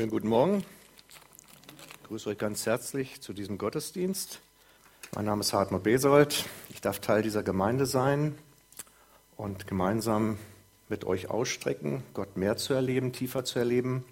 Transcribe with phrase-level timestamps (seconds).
[0.00, 0.64] Schönen guten Morgen.
[1.92, 4.40] Ich grüße euch ganz herzlich zu diesem Gottesdienst.
[5.14, 6.46] Mein Name ist Hartmut Besold.
[6.70, 8.34] Ich darf Teil dieser Gemeinde sein
[9.36, 10.38] und gemeinsam
[10.88, 14.06] mit euch ausstrecken, Gott mehr zu erleben, tiefer zu erleben.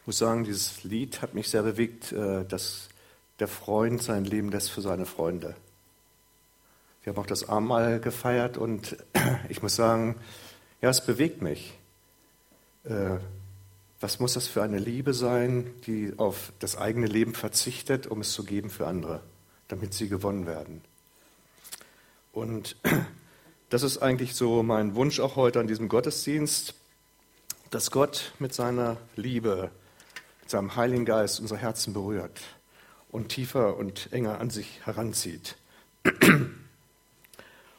[0.00, 2.88] Ich muss sagen, dieses Lied hat mich sehr bewegt, äh, dass
[3.38, 5.56] der Freund sein Leben lässt für seine Freunde.
[7.02, 8.96] Wir haben auch das Abendmahl gefeiert und
[9.50, 10.16] ich muss sagen,
[10.80, 11.74] ja, es bewegt mich.
[14.06, 18.30] Was muss das für eine Liebe sein, die auf das eigene Leben verzichtet, um es
[18.30, 19.20] zu geben für andere,
[19.66, 20.80] damit sie gewonnen werden?
[22.32, 22.76] Und
[23.68, 26.74] das ist eigentlich so mein Wunsch auch heute an diesem Gottesdienst,
[27.70, 29.72] dass Gott mit seiner Liebe,
[30.40, 32.40] mit seinem Heiligen Geist unsere Herzen berührt
[33.10, 35.56] und tiefer und enger an sich heranzieht.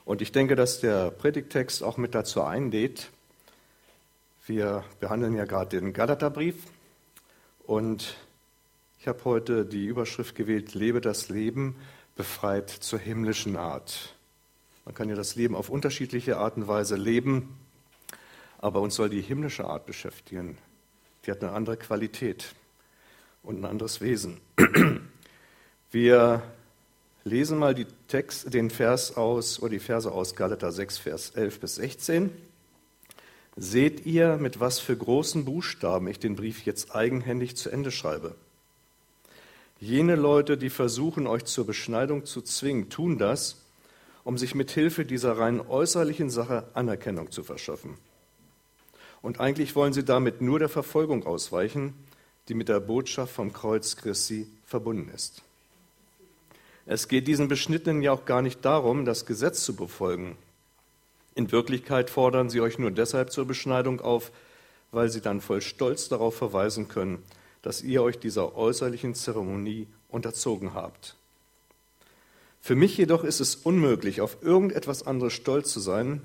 [0.03, 3.11] Und ich denke, dass der Predigtext auch mit dazu einlädt,
[4.47, 6.55] wir behandeln ja gerade den Galaterbrief
[7.65, 8.15] und
[8.99, 11.75] ich habe heute die Überschrift gewählt, lebe das Leben
[12.15, 14.15] befreit zur himmlischen Art.
[14.85, 17.57] Man kann ja das Leben auf unterschiedliche Art und Weise leben,
[18.57, 20.57] aber uns soll die himmlische Art beschäftigen.
[21.25, 22.55] Die hat eine andere Qualität
[23.43, 24.39] und ein anderes Wesen.
[25.91, 26.41] Wir
[27.23, 27.75] lesen mal
[28.07, 32.31] Text, den Vers aus oder die Verse aus Galater 6, Vers 11 bis 16.
[33.59, 38.35] Seht ihr, mit was für großen Buchstaben ich den Brief jetzt eigenhändig zu Ende schreibe?
[39.79, 43.63] Jene Leute, die versuchen, euch zur Beschneidung zu zwingen, tun das,
[44.23, 47.95] um sich mit Hilfe dieser rein äußerlichen Sache Anerkennung zu verschaffen.
[49.23, 51.95] Und eigentlich wollen sie damit nur der Verfolgung ausweichen,
[52.49, 55.41] die mit der Botschaft vom Kreuz Christi verbunden ist.
[56.85, 60.37] Es geht diesen Beschnittenen ja auch gar nicht darum, das Gesetz zu befolgen,
[61.37, 64.31] in Wirklichkeit fordern sie euch nur deshalb zur Beschneidung auf,
[64.91, 67.23] weil sie dann voll Stolz darauf verweisen können,
[67.61, 71.15] dass ihr euch dieser äußerlichen Zeremonie unterzogen habt.
[72.59, 76.21] Für mich jedoch ist es unmöglich, auf irgendetwas anderes stolz zu sein,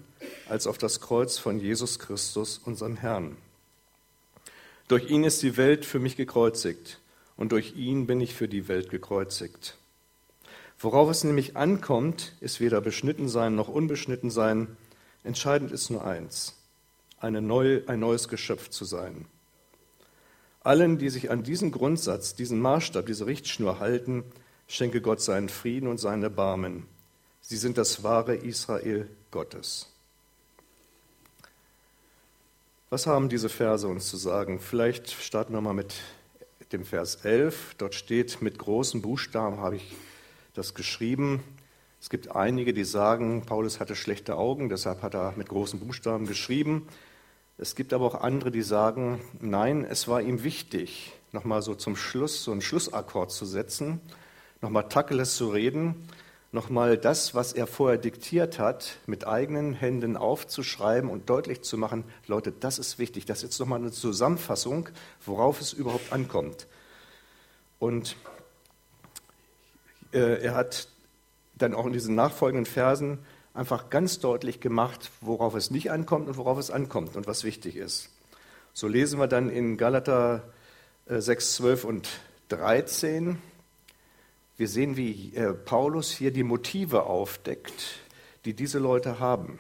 [0.49, 3.37] als auf das Kreuz von Jesus Christus, unserem Herrn.
[4.89, 7.01] Durch ihn ist die Welt für mich gekreuzigt
[7.37, 9.77] und durch ihn bin ich für die Welt gekreuzigt.
[10.79, 14.77] Worauf es nämlich ankommt, ist weder beschnitten sein noch unbeschnitten sein,
[15.25, 16.57] Entscheidend ist nur eins,
[17.21, 19.27] neue, ein neues Geschöpf zu sein.
[20.65, 24.25] Allen, die sich an diesen Grundsatz, diesen Maßstab, diese Richtschnur halten,
[24.69, 26.87] schenke Gott seinen Frieden und seine Erbarmen.
[27.41, 29.89] Sie sind das wahre Israel Gottes.
[32.91, 34.61] Was haben diese Verse uns zu sagen?
[34.61, 35.95] Vielleicht starten wir mal mit
[36.73, 37.75] dem Vers 11.
[37.79, 39.97] Dort steht, mit großen Buchstaben habe ich
[40.55, 41.43] das geschrieben.
[42.03, 46.27] Es gibt einige, die sagen, Paulus hatte schlechte Augen, deshalb hat er mit großen Buchstaben
[46.27, 46.89] geschrieben.
[47.59, 51.95] Es gibt aber auch andere, die sagen, nein, es war ihm wichtig, nochmal so zum
[51.95, 54.01] Schluss so einen Schlussakkord zu setzen,
[54.61, 56.09] nochmal Tacheles zu reden,
[56.51, 62.03] nochmal das, was er vorher diktiert hat, mit eigenen Händen aufzuschreiben und deutlich zu machen,
[62.27, 64.89] Leute, das ist wichtig, das ist jetzt nochmal eine Zusammenfassung,
[65.25, 66.67] worauf es überhaupt ankommt.
[67.79, 68.17] Und
[70.13, 70.89] äh, er hat
[71.63, 73.19] dann auch in diesen nachfolgenden Versen
[73.55, 77.77] einfach ganz deutlich gemacht, worauf es nicht ankommt und worauf es ankommt und was wichtig
[77.77, 78.11] ist.
[78.73, 80.43] So lesen wir dann in Galater
[81.07, 82.09] 6, äh, 12 und
[82.49, 83.39] 13.
[84.57, 88.01] Wir sehen, wie äh, Paulus hier die Motive aufdeckt,
[88.45, 89.59] die diese Leute haben.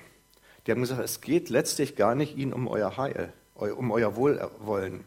[0.66, 5.04] Die haben gesagt, es geht letztlich gar nicht ihnen um euer Heil, um euer Wohlwollen.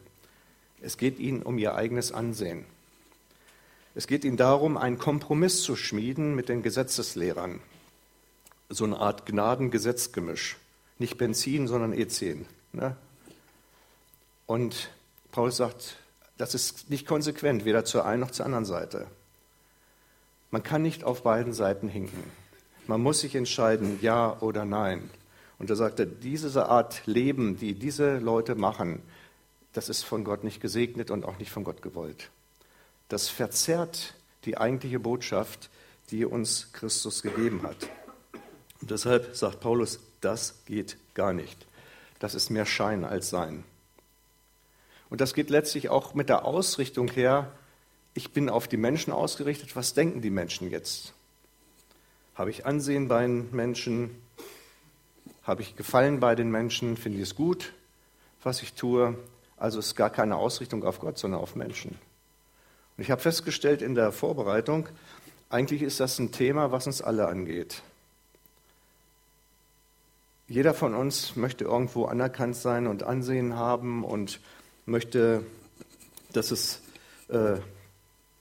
[0.80, 2.66] Es geht ihnen um ihr eigenes Ansehen.
[3.96, 7.60] Es geht ihnen darum, einen Kompromiss zu schmieden mit den Gesetzeslehrern.
[8.68, 10.58] So eine Art Gnadengesetzgemisch.
[10.98, 12.44] Nicht Benzin, sondern E10.
[12.74, 12.94] Ne?
[14.44, 14.90] Und
[15.32, 15.96] Paulus sagt,
[16.36, 19.06] das ist nicht konsequent, weder zur einen noch zur anderen Seite.
[20.50, 22.22] Man kann nicht auf beiden Seiten hinken.
[22.86, 25.08] Man muss sich entscheiden, ja oder nein.
[25.58, 29.00] Und er sagte, diese Art Leben, die diese Leute machen,
[29.72, 32.30] das ist von Gott nicht gesegnet und auch nicht von Gott gewollt.
[33.08, 34.14] Das verzerrt
[34.44, 35.70] die eigentliche Botschaft,
[36.10, 37.76] die uns Christus gegeben hat.
[38.80, 41.66] Und deshalb sagt Paulus, das geht gar nicht.
[42.18, 43.64] Das ist mehr Schein als Sein.
[45.08, 47.52] Und das geht letztlich auch mit der Ausrichtung her,
[48.14, 51.12] ich bin auf die Menschen ausgerichtet, was denken die Menschen jetzt?
[52.34, 54.22] Habe ich Ansehen bei den Menschen?
[55.42, 56.96] Habe ich Gefallen bei den Menschen?
[56.96, 57.74] Finde ich es gut,
[58.42, 59.18] was ich tue?
[59.58, 61.98] Also ist gar keine Ausrichtung auf Gott, sondern auf Menschen.
[62.96, 64.88] Und ich habe festgestellt in der Vorbereitung,
[65.48, 67.82] eigentlich ist das ein Thema, was uns alle angeht.
[70.48, 74.40] Jeder von uns möchte irgendwo anerkannt sein und Ansehen haben und
[74.86, 75.44] möchte,
[76.32, 76.80] dass es
[77.28, 77.56] äh,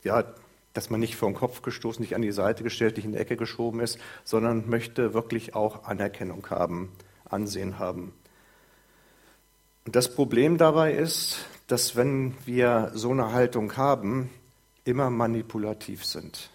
[0.03, 0.23] ja,
[0.73, 3.37] dass man nicht den Kopf gestoßen, nicht an die Seite gestellt, nicht in die Ecke
[3.37, 6.91] geschoben ist, sondern möchte wirklich auch Anerkennung haben,
[7.25, 8.13] Ansehen haben.
[9.85, 14.29] Und das Problem dabei ist, dass wenn wir so eine Haltung haben,
[14.85, 16.49] immer manipulativ sind.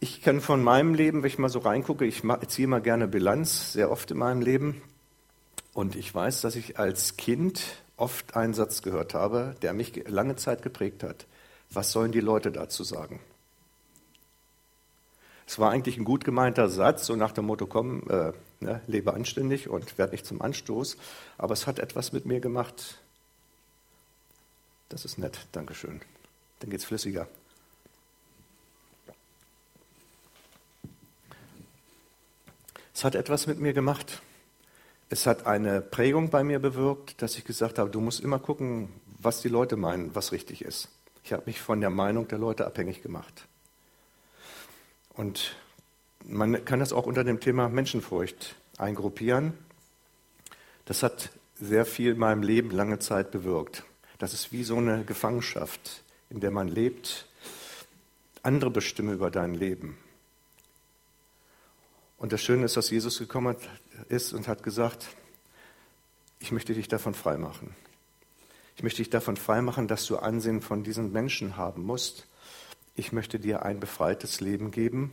[0.00, 3.72] Ich kann von meinem Leben, wenn ich mal so reingucke, ich ziehe mal gerne Bilanz,
[3.72, 4.82] sehr oft in meinem Leben.
[5.74, 7.62] Und ich weiß, dass ich als Kind
[7.96, 11.26] oft einen Satz gehört habe, der mich lange Zeit geprägt hat.
[11.70, 13.20] Was sollen die Leute dazu sagen?
[15.46, 19.14] Es war eigentlich ein gut gemeinter Satz, so nach dem Motto, komm, äh, ne, lebe
[19.14, 20.96] anständig und werde nicht zum Anstoß.
[21.38, 23.01] Aber es hat etwas mit mir gemacht.
[24.92, 26.02] Das ist nett, Dankeschön.
[26.58, 27.26] Dann geht es flüssiger.
[32.92, 34.20] Es hat etwas mit mir gemacht.
[35.08, 38.90] Es hat eine Prägung bei mir bewirkt, dass ich gesagt habe, du musst immer gucken,
[39.18, 40.90] was die Leute meinen, was richtig ist.
[41.24, 43.46] Ich habe mich von der Meinung der Leute abhängig gemacht.
[45.14, 45.56] Und
[46.26, 49.54] man kann das auch unter dem Thema Menschenfurcht eingruppieren.
[50.84, 53.84] Das hat sehr viel in meinem Leben lange Zeit bewirkt.
[54.22, 57.26] Das ist wie so eine Gefangenschaft, in der man lebt.
[58.44, 59.98] Andere bestimmen über dein Leben.
[62.18, 63.56] Und das Schöne ist, dass Jesus gekommen
[64.08, 65.08] ist und hat gesagt,
[66.38, 67.74] ich möchte dich davon freimachen.
[68.76, 72.28] Ich möchte dich davon freimachen, dass du Ansehen von diesen Menschen haben musst.
[72.94, 75.12] Ich möchte dir ein befreites Leben geben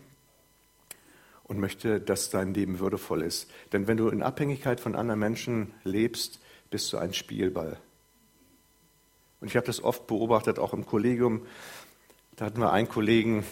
[1.46, 3.50] und möchte, dass dein Leben würdevoll ist.
[3.74, 6.40] Denn wenn du in Abhängigkeit von anderen Menschen lebst,
[6.70, 7.80] bist du ein Spielball.
[9.41, 11.45] Und ich habe das oft beobachtet, auch im Kollegium.
[12.36, 13.45] Da hatten wir einen Kollegen,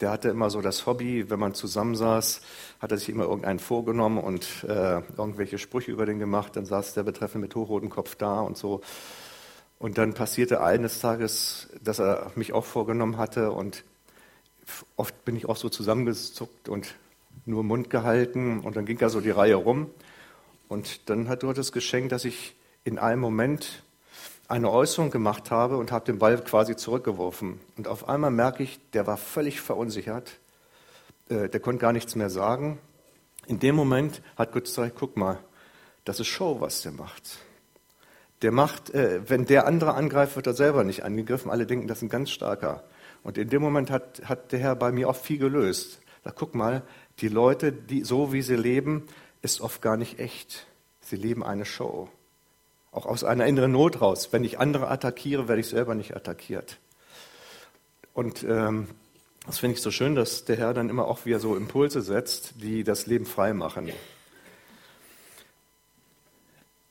[0.00, 2.40] der hatte immer so das Hobby, wenn man zusammensaß,
[2.80, 6.56] hat er sich immer irgendeinen vorgenommen und äh, irgendwelche Sprüche über den gemacht.
[6.56, 8.80] Dann saß der Betreffende mit hochrotem Kopf da und so.
[9.78, 13.84] Und dann passierte eines Tages, dass er mich auch vorgenommen hatte und
[14.96, 16.94] oft bin ich auch so zusammengezuckt und
[17.46, 19.90] nur Mund gehalten und dann ging da so die Reihe rum.
[20.68, 23.82] Und dann hat Gott das Geschenk, dass ich in einem Moment
[24.48, 27.60] eine Äußerung gemacht habe und habe den Ball quasi zurückgeworfen.
[27.76, 30.38] Und auf einmal merke ich, der war völlig verunsichert.
[31.28, 32.78] Äh, der konnte gar nichts mehr sagen.
[33.46, 35.38] In dem Moment hat Gott gesagt, guck mal,
[36.04, 37.38] das ist Show, was der macht.
[38.42, 41.50] Der macht, äh, wenn der andere angreift, wird er selber nicht angegriffen.
[41.50, 42.84] Alle denken, das ist ein ganz starker.
[43.22, 46.00] Und in dem Moment hat, hat der Herr bei mir oft viel gelöst.
[46.24, 46.82] Da guck mal,
[47.20, 49.06] die Leute, die, so wie sie leben,
[49.42, 50.66] ist oft gar nicht echt.
[51.00, 52.08] Sie leben eine Show.
[52.92, 54.28] Auch aus einer inneren Not raus.
[54.32, 56.78] Wenn ich andere attackiere, werde ich selber nicht attackiert.
[58.12, 58.88] Und ähm,
[59.46, 62.62] das finde ich so schön, dass der Herr dann immer auch wieder so Impulse setzt,
[62.62, 63.90] die das Leben frei machen.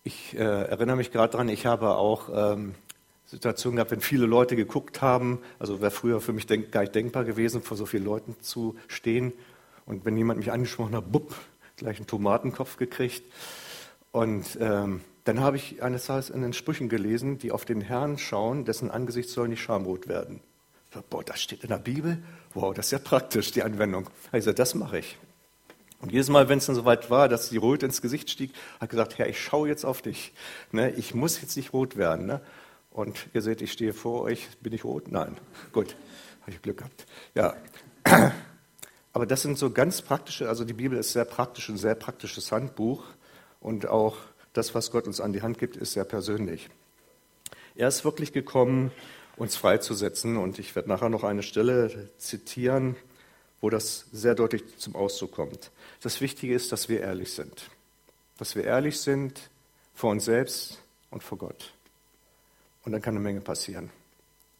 [0.03, 2.73] Ich äh, erinnere mich gerade daran, ich habe auch ähm,
[3.27, 6.95] Situationen gehabt, wenn viele Leute geguckt haben, also wäre früher für mich denk, gar nicht
[6.95, 9.31] denkbar gewesen, vor so vielen Leuten zu stehen.
[9.85, 11.35] Und wenn jemand mich angesprochen hat, bupp,
[11.77, 13.23] gleich einen Tomatenkopf gekriegt.
[14.11, 18.17] Und ähm, dann habe ich eines Tages in den Sprüchen gelesen, die auf den Herrn
[18.17, 20.41] schauen, dessen Angesicht soll nicht schamrot werden.
[21.09, 22.21] Boah, das steht in der Bibel.
[22.53, 24.09] Wow, das ist ja praktisch, die Anwendung.
[24.31, 25.17] Also das mache ich.
[25.99, 28.89] Und jedes Mal, wenn es dann soweit war, dass die Rot ins Gesicht stieg, hat
[28.89, 30.33] gesagt, Herr, ich schaue jetzt auf dich.
[30.71, 32.25] Ne, ich muss jetzt nicht rot werden.
[32.25, 32.41] Ne?
[32.89, 34.47] Und ihr seht, ich stehe vor euch.
[34.61, 35.11] Bin ich rot?
[35.11, 35.37] Nein.
[35.71, 35.95] Gut,
[36.41, 37.05] habe ich Glück gehabt.
[37.35, 37.55] Ja.
[39.13, 42.51] Aber das sind so ganz praktische, also die Bibel ist sehr praktisch, ein sehr praktisches
[42.51, 43.03] Handbuch
[43.59, 44.17] und auch
[44.53, 46.69] das, was Gott uns an die Hand gibt, ist sehr persönlich.
[47.75, 48.91] Er ist wirklich gekommen,
[49.37, 50.37] uns freizusetzen.
[50.37, 52.95] Und ich werde nachher noch eine Stelle zitieren,
[53.59, 55.71] wo das sehr deutlich zum Ausdruck kommt.
[56.01, 57.69] Das Wichtige ist, dass wir ehrlich sind.
[58.37, 59.49] Dass wir ehrlich sind
[59.93, 61.73] vor uns selbst und vor Gott.
[62.83, 63.91] Und dann kann eine Menge passieren.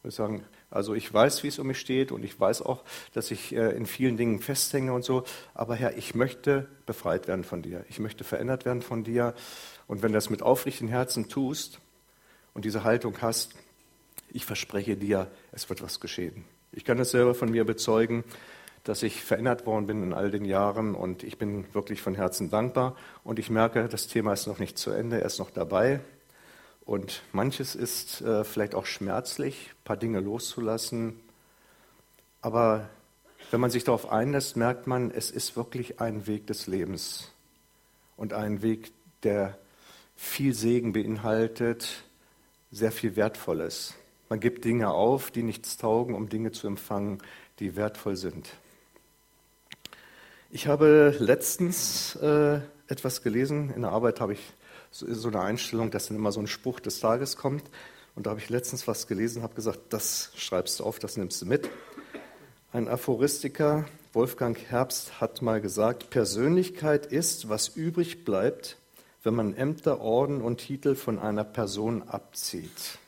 [0.04, 3.30] Würde sagen, also ich weiß, wie es um mich steht und ich weiß auch, dass
[3.30, 5.26] ich äh, in vielen Dingen festhänge und so.
[5.54, 7.86] Aber Herr, ich möchte befreit werden von dir.
[7.90, 9.36] Ich möchte verändert werden von dir.
[9.86, 11.82] Und wenn du das mit aufrichtigem Herzen tust
[12.54, 13.54] und diese Haltung hast,
[14.30, 16.46] ich verspreche dir, es wird was geschehen.
[16.72, 18.24] Ich kann das selber von mir bezeugen,
[18.86, 22.50] dass ich verändert worden bin in all den Jahren und ich bin wirklich von Herzen
[22.50, 22.96] dankbar.
[23.26, 26.00] Und ich merke, das Thema ist noch nicht zu Ende, er ist noch dabei.
[26.86, 31.20] Und manches ist äh, vielleicht auch schmerzlich, ein paar Dinge loszulassen.
[32.42, 32.90] Aber
[33.52, 37.32] wenn man sich darauf einlässt, merkt man, es ist wirklich ein Weg des Lebens
[38.18, 38.92] und ein Weg,
[39.24, 39.58] der
[40.16, 42.04] viel Segen beinhaltet,
[42.72, 43.96] sehr viel Wertvolles.
[44.30, 47.22] Man gibt Dinge auf, die nichts taugen, um Dinge zu empfangen,
[47.60, 48.50] die wertvoll sind.
[50.54, 54.42] Ich habe letztens äh, etwas gelesen, in der Arbeit habe ich
[54.92, 57.64] so eine Einstellung, dass dann immer so ein Spruch des Tages kommt.
[58.16, 61.42] Und da habe ich letztens was gelesen, habe gesagt, das schreibst du auf, das nimmst
[61.42, 61.70] du mit.
[62.74, 68.76] Ein Aphoristiker, Wolfgang Herbst, hat mal gesagt, Persönlichkeit ist, was übrig bleibt,
[69.24, 73.00] wenn man Ämter, Orden und Titel von einer Person abzieht.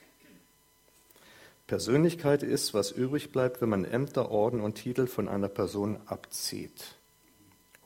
[1.68, 6.96] Persönlichkeit ist, was übrig bleibt, wenn man Ämter, Orden und Titel von einer Person abzieht.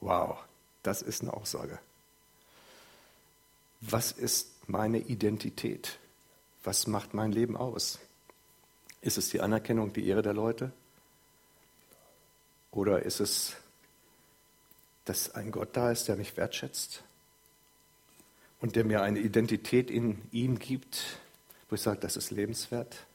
[0.01, 0.37] Wow,
[0.83, 1.79] das ist eine Aussage.
[3.81, 5.97] Was ist meine Identität?
[6.63, 7.99] Was macht mein Leben aus?
[9.01, 10.71] Ist es die Anerkennung, die Ehre der Leute?
[12.71, 13.55] Oder ist es,
[15.05, 17.03] dass ein Gott da ist, der mich wertschätzt
[18.59, 21.19] und der mir eine Identität in ihm gibt,
[21.69, 23.06] wo ich sage, das ist lebenswert?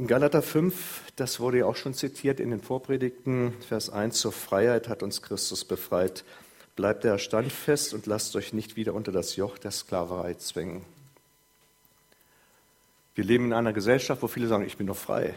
[0.00, 4.32] In Galater 5, das wurde ja auch schon zitiert in den Vorpredigten, Vers 1, zur
[4.32, 6.24] Freiheit hat uns Christus befreit.
[6.74, 10.86] Bleibt der standfest und lasst euch nicht wieder unter das Joch der Sklaverei zwingen.
[13.14, 15.34] Wir leben in einer Gesellschaft, wo viele sagen, ich bin doch frei.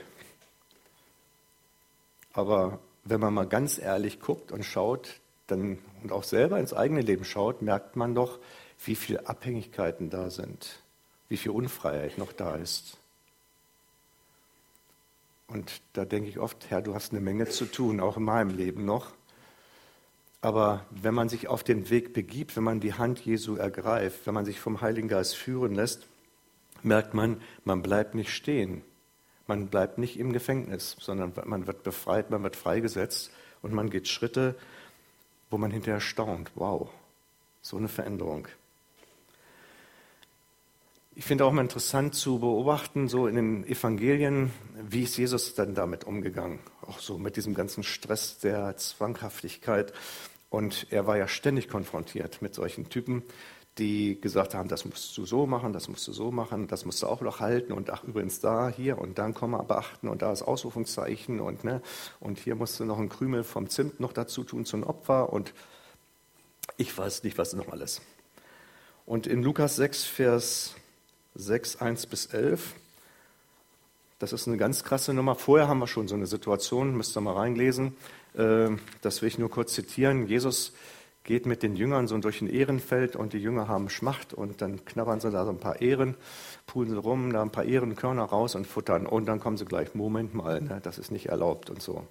[2.32, 7.01] Aber wenn man mal ganz ehrlich guckt und schaut, dann, und auch selber ins eigene
[7.01, 8.39] Leben schaut, merkt man doch,
[8.86, 10.79] wie viele Abhängigkeiten da sind,
[11.27, 12.98] wie viel Unfreiheit noch da ist.
[15.47, 18.55] Und da denke ich oft, Herr, du hast eine Menge zu tun, auch in meinem
[18.55, 19.12] Leben noch.
[20.41, 24.33] Aber wenn man sich auf den Weg begibt, wenn man die Hand Jesu ergreift, wenn
[24.33, 26.07] man sich vom Heiligen Geist führen lässt,
[26.81, 28.83] merkt man, man bleibt nicht stehen.
[29.47, 33.31] Man bleibt nicht im Gefängnis, sondern man wird befreit, man wird freigesetzt
[33.62, 34.55] und man geht Schritte,
[35.50, 36.51] wo man hinterher staunt.
[36.55, 36.89] Wow,
[37.62, 38.47] so eine Veränderung.
[41.15, 44.51] Ich finde auch mal interessant zu beobachten, so in den Evangelien,
[44.89, 46.60] wie ist Jesus dann damit umgegangen?
[46.82, 49.93] Auch so mit diesem ganzen Stress der Zwanghaftigkeit.
[50.50, 53.22] Und er war ja ständig konfrontiert mit solchen Typen,
[53.77, 57.03] die gesagt haben, das musst du so machen, das musst du so machen, das musst
[57.03, 60.32] du auch noch halten und ach übrigens da, hier und dann Komma beachten und da
[60.32, 61.82] ist Ausrufungszeichen und, ne,
[62.20, 65.53] und hier musst du noch einen Krümel vom Zimt noch dazu tun zum Opfer und
[66.77, 68.01] ich weiß nicht, was noch alles.
[69.05, 70.75] Und in Lukas 6, Vers
[71.36, 72.74] 6, 1 bis 11.
[74.20, 75.36] Das ist eine ganz krasse Nummer.
[75.36, 77.96] Vorher haben wir schon so eine Situation, müsst ihr mal reinlesen.
[78.38, 80.28] Ähm, das will ich nur kurz zitieren.
[80.28, 80.74] Jesus
[81.24, 84.84] geht mit den Jüngern so durch ein Ehrenfeld und die Jünger haben Schmacht und dann
[84.86, 86.16] knabbern sie da so ein paar Ehren,
[86.68, 89.96] pulen sie rum, da ein paar Ehrenkörner raus und futtern und dann kommen sie gleich,
[89.96, 91.94] Moment mal, ne, das ist nicht erlaubt und so.
[91.94, 92.08] Und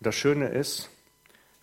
[0.00, 0.90] das Schöne ist,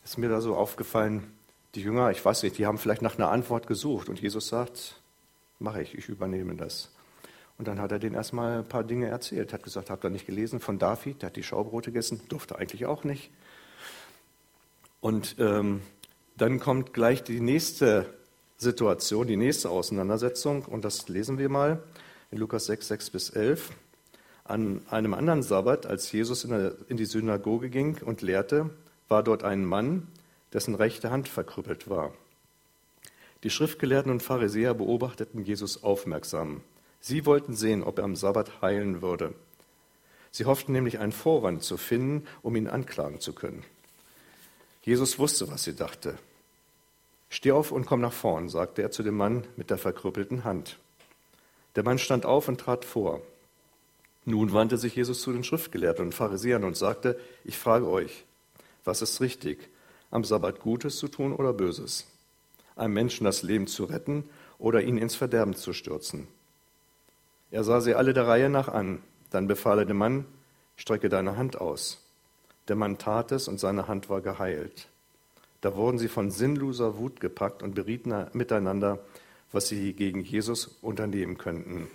[0.05, 1.33] ist mir da so aufgefallen,
[1.75, 5.00] die Jünger, ich weiß nicht, die haben vielleicht nach einer Antwort gesucht und Jesus sagt,
[5.61, 6.91] mache ich, ich übernehme das.
[7.57, 9.53] Und dann hat er denen erstmal ein paar Dinge erzählt.
[9.53, 12.85] Hat gesagt, habt ihr nicht gelesen von David, der hat die Schaubrote gegessen, durfte eigentlich
[12.85, 13.29] auch nicht.
[14.99, 15.81] Und ähm,
[16.37, 18.07] dann kommt gleich die nächste
[18.57, 21.83] Situation, die nächste Auseinandersetzung, und das lesen wir mal
[22.31, 23.71] in Lukas 6, 6 bis 11.
[24.43, 28.69] An einem anderen Sabbat, als Jesus in, der, in die Synagoge ging und lehrte,
[29.07, 30.07] war dort ein Mann,
[30.53, 32.13] dessen rechte Hand verkrüppelt war.
[33.43, 36.61] Die Schriftgelehrten und Pharisäer beobachteten Jesus aufmerksam.
[36.99, 39.33] Sie wollten sehen, ob er am Sabbat heilen würde.
[40.29, 43.63] Sie hofften nämlich einen Vorwand zu finden, um ihn anklagen zu können.
[44.83, 46.17] Jesus wusste, was sie dachte.
[47.29, 50.77] Steh auf und komm nach vorn, sagte er zu dem Mann mit der verkrüppelten Hand.
[51.75, 53.21] Der Mann stand auf und trat vor.
[54.25, 58.25] Nun wandte sich Jesus zu den Schriftgelehrten und Pharisäern und sagte, ich frage euch,
[58.83, 59.69] was ist richtig,
[60.11, 62.05] am Sabbat Gutes zu tun oder Böses?
[62.75, 64.23] Einem Menschen das Leben zu retten
[64.57, 66.27] oder ihn ins Verderben zu stürzen.
[67.51, 69.01] Er sah sie alle der Reihe nach an.
[69.29, 70.25] Dann befahl er dem Mann,
[70.75, 72.05] strecke deine Hand aus.
[72.67, 74.87] Der Mann tat es und seine Hand war geheilt.
[75.61, 78.99] Da wurden sie von sinnloser Wut gepackt und berieten miteinander,
[79.51, 81.87] was sie gegen Jesus unternehmen könnten.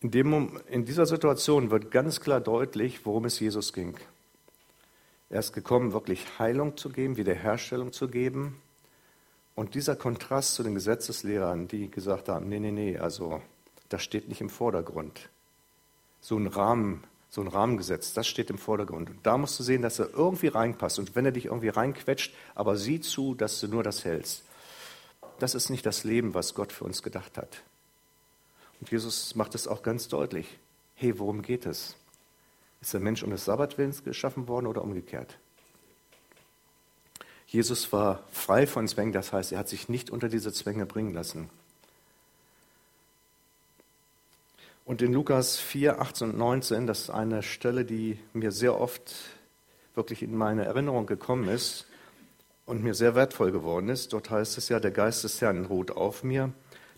[0.00, 3.96] In, dem, in dieser Situation wird ganz klar deutlich, worum es Jesus ging.
[5.30, 8.60] Er ist gekommen, wirklich Heilung zu geben, Wiederherstellung zu geben.
[9.54, 13.42] Und dieser Kontrast zu den Gesetzeslehrern, die gesagt haben, nee, nee, nee, also
[13.88, 15.28] das steht nicht im Vordergrund.
[16.20, 19.10] So ein Rahmen, so ein Rahmengesetz, das steht im Vordergrund.
[19.10, 20.98] Und da musst du sehen, dass er irgendwie reinpasst.
[20.98, 24.44] Und wenn er dich irgendwie reinquetscht, aber sieh zu, dass du nur das hältst.
[25.38, 27.62] Das ist nicht das Leben, was Gott für uns gedacht hat.
[28.80, 30.58] Und Jesus macht es auch ganz deutlich.
[30.94, 31.96] Hey, worum geht es?
[32.80, 35.38] Ist der Mensch um des Sabbatwillens geschaffen worden oder umgekehrt?
[37.46, 41.14] Jesus war frei von Zwängen, das heißt, er hat sich nicht unter diese Zwänge bringen
[41.14, 41.48] lassen.
[44.84, 49.14] Und in Lukas 4, 18 und 19, das ist eine Stelle, die mir sehr oft
[49.94, 51.86] wirklich in meine Erinnerung gekommen ist.
[52.68, 54.12] und mir sehr wertvoll geworden ist.
[54.12, 56.52] Dort heißt es ja, der Geist des Herrn ruht auf mir,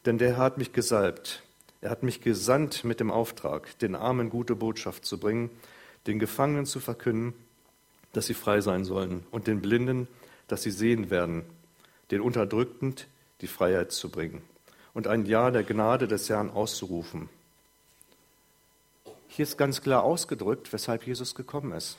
[0.04, 1.44] denn der hat mich gesalbt.
[1.80, 5.50] Er hat mich gesandt mit dem Auftrag, den Armen gute Botschaft zu bringen,
[6.06, 7.34] den Gefangenen zu verkünden,
[8.12, 10.08] dass sie frei sein sollen, und den Blinden,
[10.48, 11.44] dass sie sehen werden,
[12.10, 12.94] den Unterdrückten
[13.40, 14.42] die Freiheit zu bringen
[14.92, 17.28] und ein Ja der Gnade des Herrn auszurufen.
[19.28, 21.98] Hier ist ganz klar ausgedrückt, weshalb Jesus gekommen ist.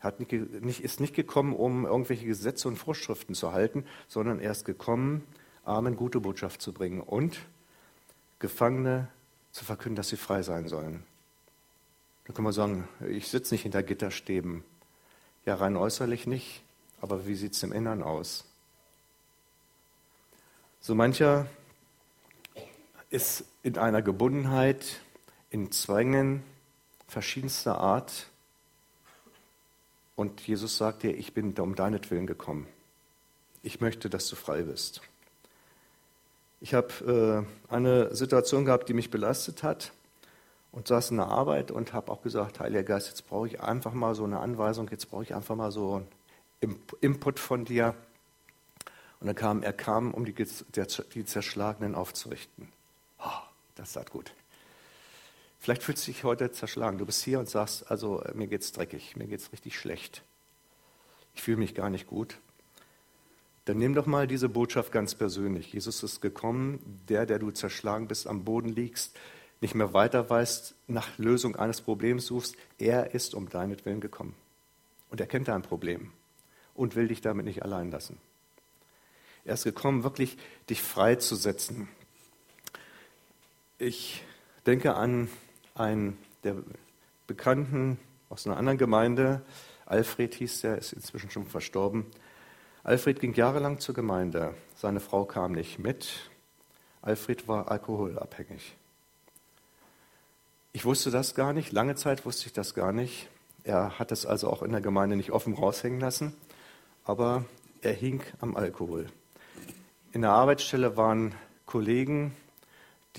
[0.00, 4.64] Er nicht, ist nicht gekommen, um irgendwelche Gesetze und Vorschriften zu halten, sondern er ist
[4.64, 5.24] gekommen,
[5.64, 7.38] Armen gute Botschaft zu bringen und
[8.38, 9.08] Gefangene
[9.52, 11.02] zu verkünden, dass sie frei sein sollen.
[12.26, 14.62] Da kann man sagen, ich sitze nicht hinter Gitterstäben.
[15.46, 16.62] Ja, rein äußerlich nicht,
[17.00, 18.44] aber wie sieht es im Innern aus?
[20.80, 21.46] So mancher
[23.10, 25.00] ist in einer Gebundenheit,
[25.50, 26.42] in Zwängen
[27.06, 28.26] verschiedenster Art.
[30.14, 32.66] Und Jesus sagt dir, ich bin um deinetwillen gekommen.
[33.62, 35.00] Ich möchte, dass du frei bist.
[36.60, 39.92] Ich habe äh, eine Situation gehabt, die mich belastet hat
[40.72, 43.92] und saß in der Arbeit und habe auch gesagt, Heiliger Geist, jetzt brauche ich einfach
[43.92, 46.04] mal so eine Anweisung, jetzt brauche ich einfach mal so
[46.60, 47.94] einen Input von dir.
[49.20, 52.68] Und dann kam, er kam, um die, die Zerschlagenen aufzurichten.
[53.18, 53.42] Oh,
[53.76, 54.32] das tat gut.
[55.60, 56.98] Vielleicht fühlst du dich heute zerschlagen.
[56.98, 60.22] Du bist hier und sagst, also mir geht's dreckig, mir geht's richtig schlecht.
[61.34, 62.38] Ich fühle mich gar nicht gut.
[63.68, 65.74] Dann nimm doch mal diese Botschaft ganz persönlich.
[65.74, 66.78] Jesus ist gekommen,
[67.10, 69.14] der, der du zerschlagen bist, am Boden liegst,
[69.60, 72.56] nicht mehr weiter weißt, nach Lösung eines Problems suchst.
[72.78, 74.34] Er ist um deinetwillen gekommen.
[75.10, 76.12] Und er kennt dein Problem
[76.74, 78.16] und will dich damit nicht allein lassen.
[79.44, 80.38] Er ist gekommen, wirklich
[80.70, 81.88] dich freizusetzen.
[83.76, 84.24] Ich
[84.64, 85.28] denke an
[85.74, 86.56] einen der
[87.26, 87.98] Bekannten
[88.30, 89.42] aus einer anderen Gemeinde.
[89.84, 92.06] Alfred hieß der, ist inzwischen schon verstorben.
[92.88, 94.54] Alfred ging jahrelang zur Gemeinde.
[94.74, 96.30] Seine Frau kam nicht mit.
[97.02, 98.78] Alfred war alkoholabhängig.
[100.72, 101.70] Ich wusste das gar nicht.
[101.70, 103.28] Lange Zeit wusste ich das gar nicht.
[103.62, 106.34] Er hat es also auch in der Gemeinde nicht offen raushängen lassen.
[107.04, 107.44] Aber
[107.82, 109.08] er hing am Alkohol.
[110.12, 111.34] In der Arbeitsstelle waren
[111.66, 112.34] Kollegen,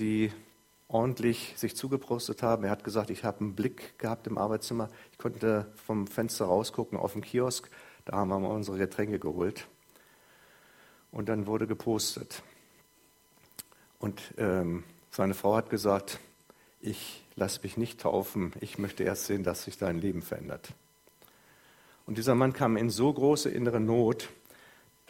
[0.00, 0.32] die
[0.88, 2.64] ordentlich sich zugeprostet haben.
[2.64, 4.88] Er hat gesagt, ich habe einen Blick gehabt im Arbeitszimmer.
[5.12, 7.70] Ich konnte vom Fenster rausgucken auf den Kiosk.
[8.04, 9.66] Da haben wir mal unsere Getränke geholt.
[11.12, 12.42] Und dann wurde gepostet.
[13.98, 16.18] Und ähm, seine Frau hat gesagt,
[16.80, 18.52] ich lasse mich nicht taufen.
[18.60, 20.72] Ich möchte erst sehen, dass sich dein Leben verändert.
[22.06, 24.30] Und dieser Mann kam in so große innere Not,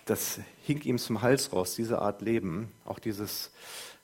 [0.05, 3.53] das hing ihm zum Hals raus, diese Art Leben, auch dieses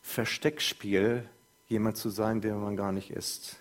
[0.02, 1.28] Versteckspiel,
[1.68, 3.56] jemand zu sein, der man gar nicht ist.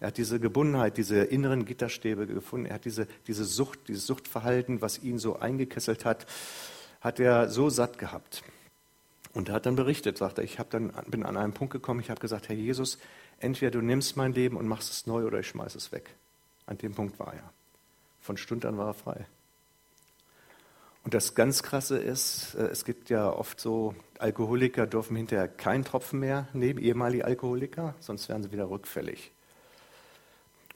[0.00, 2.66] Er hat diese Gebundenheit, diese inneren Gitterstäbe gefunden.
[2.66, 6.26] Er hat diese, diese Sucht, dieses Suchtverhalten, was ihn so eingekesselt hat,
[7.00, 8.42] hat er so satt gehabt.
[9.34, 12.10] Und er hat dann berichtet, sagt er, ich dann, bin an einen Punkt gekommen, ich
[12.10, 12.98] habe gesagt, Herr Jesus,
[13.40, 16.14] entweder du nimmst mein Leben und machst es neu oder ich schmeiße es weg.
[16.66, 17.52] An dem Punkt war er.
[18.20, 19.26] Von Stund an war er frei.
[21.04, 25.84] Und das ganz Krasse ist, äh, es gibt ja oft so, Alkoholiker dürfen hinterher keinen
[25.84, 29.32] Tropfen mehr nehmen, ehemalige Alkoholiker, sonst werden sie wieder rückfällig.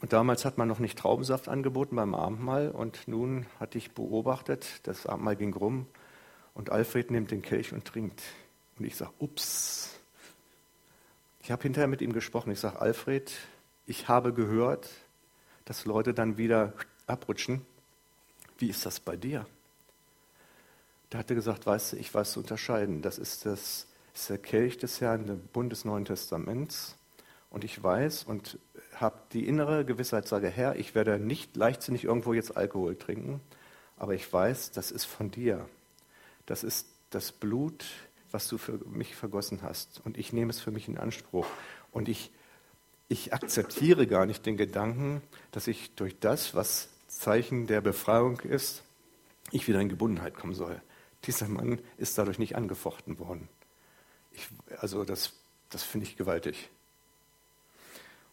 [0.03, 4.81] Und damals hat man noch nicht Traubensaft angeboten beim Abendmahl und nun hatte ich beobachtet,
[4.83, 5.87] das Abendmahl ging rum
[6.53, 8.21] und Alfred nimmt den Kelch und trinkt.
[8.77, 9.97] Und ich sage, ups.
[11.41, 12.51] Ich habe hinterher mit ihm gesprochen.
[12.51, 13.31] Ich sage, Alfred,
[13.85, 14.89] ich habe gehört,
[15.63, 16.73] dass Leute dann wieder
[17.07, 17.61] abrutschen.
[18.57, 19.45] Wie ist das bei dir?
[21.11, 23.01] Da hat er gesagt, weißt du, ich weiß zu unterscheiden.
[23.01, 26.97] Das ist, das ist der Kelch des Herrn, der Bund des Neuen Testaments.
[27.49, 28.59] Und ich weiß und
[29.03, 33.39] habe die innere Gewissheit, sage, Herr, ich werde nicht leichtsinnig irgendwo jetzt Alkohol trinken,
[33.97, 35.67] aber ich weiß, das ist von dir.
[36.47, 37.85] Das ist das Blut,
[38.31, 40.01] was du für mich vergossen hast.
[40.03, 41.45] Und ich nehme es für mich in Anspruch.
[41.91, 42.31] Und ich,
[43.07, 48.81] ich akzeptiere gar nicht den Gedanken, dass ich durch das, was Zeichen der Befreiung ist,
[49.51, 50.81] ich wieder in Gebundenheit kommen soll.
[51.25, 53.47] Dieser Mann ist dadurch nicht angefochten worden.
[54.31, 54.47] Ich,
[54.79, 55.33] also das,
[55.69, 56.69] das finde ich gewaltig.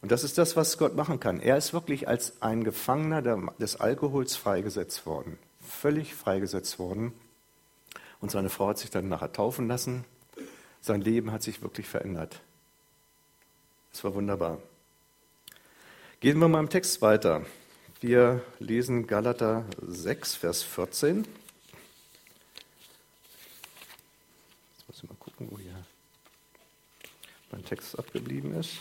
[0.02, 1.40] Und das ist das, was Gott machen kann.
[1.40, 3.22] Er ist wirklich als ein Gefangener
[3.58, 5.38] des Alkohols freigesetzt worden.
[5.60, 7.12] Völlig freigesetzt worden.
[8.20, 10.04] Und seine Frau hat sich dann nachher taufen lassen.
[10.80, 12.40] Sein Leben hat sich wirklich verändert.
[13.92, 14.58] Es war wunderbar.
[16.20, 17.44] Gehen wir mal im Text weiter.
[18.00, 21.26] Wir lesen Galater 6, Vers 14.
[24.90, 25.84] muss ich mal gucken, wo hier
[27.52, 28.72] mein Text abgeblieben ist.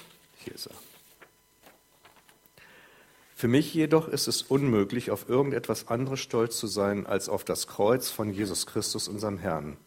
[0.43, 0.88] Hier ist er.
[3.39, 7.67] Für mich jedoch ist es unmöglich, auf irgendetwas anderes stolz zu sein als auf das
[7.67, 9.77] Kreuz von Jesus Christus, unserem Herrn.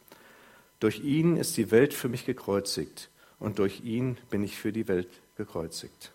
[0.81, 4.89] Durch ihn ist die Welt für mich gekreuzigt und durch ihn bin ich für die
[4.89, 6.13] Welt gekreuzigt.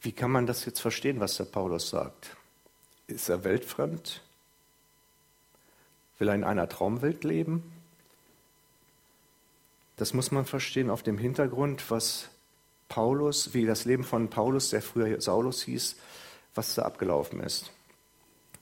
[0.00, 2.34] Wie kann man das jetzt verstehen, was der Paulus sagt?
[3.08, 4.22] Ist er weltfremd?
[6.18, 7.70] Will er in einer Traumwelt leben?
[10.00, 12.30] Das muss man verstehen auf dem Hintergrund, was
[12.88, 15.94] Paulus, wie das Leben von Paulus, der früher Saulus hieß,
[16.54, 17.70] was da abgelaufen ist.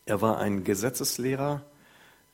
[0.04, 1.62] Er war ein Gesetzeslehrer,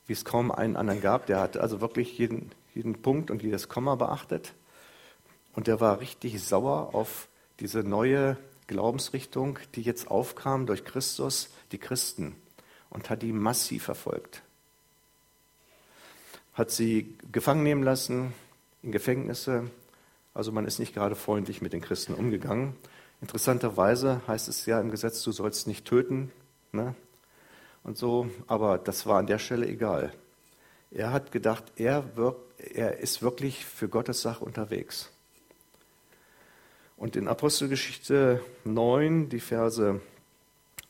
[0.07, 1.27] wie es kaum einen anderen gab.
[1.27, 4.53] Der hat also wirklich jeden, jeden Punkt und jedes Komma beachtet.
[5.53, 7.27] Und er war richtig sauer auf
[7.59, 12.35] diese neue Glaubensrichtung, die jetzt aufkam durch Christus, die Christen,
[12.89, 14.41] und hat die massiv verfolgt.
[16.55, 18.33] Hat sie gefangen nehmen lassen,
[18.85, 19.69] in Gefängnisse.
[20.33, 22.75] Also man ist nicht gerade freundlich mit den Christen umgegangen.
[23.19, 26.31] Interessanterweise heißt es ja im Gesetz, du sollst nicht töten.
[26.71, 26.95] Ne?
[27.83, 30.13] Und so, aber das war an der Stelle egal.
[30.91, 35.11] Er hat gedacht, er, wirkt, er ist wirklich für Gottes Sache unterwegs.
[36.97, 39.99] Und in Apostelgeschichte 9, die Verse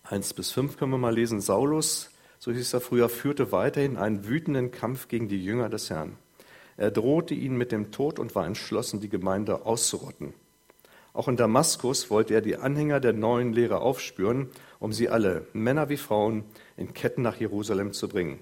[0.04, 1.42] 1 bis 5 können wir mal lesen.
[1.42, 6.18] Saulus, so hieß er früher, führte weiterhin einen wütenden Kampf gegen die Jünger des Herrn.
[6.78, 10.34] Er drohte ihnen mit dem Tod und war entschlossen, die Gemeinde auszurotten.
[11.14, 15.88] Auch in Damaskus wollte er die Anhänger der neuen Lehre aufspüren, um sie alle, Männer
[15.88, 16.44] wie Frauen,
[16.76, 18.40] in Ketten nach Jerusalem zu bringen.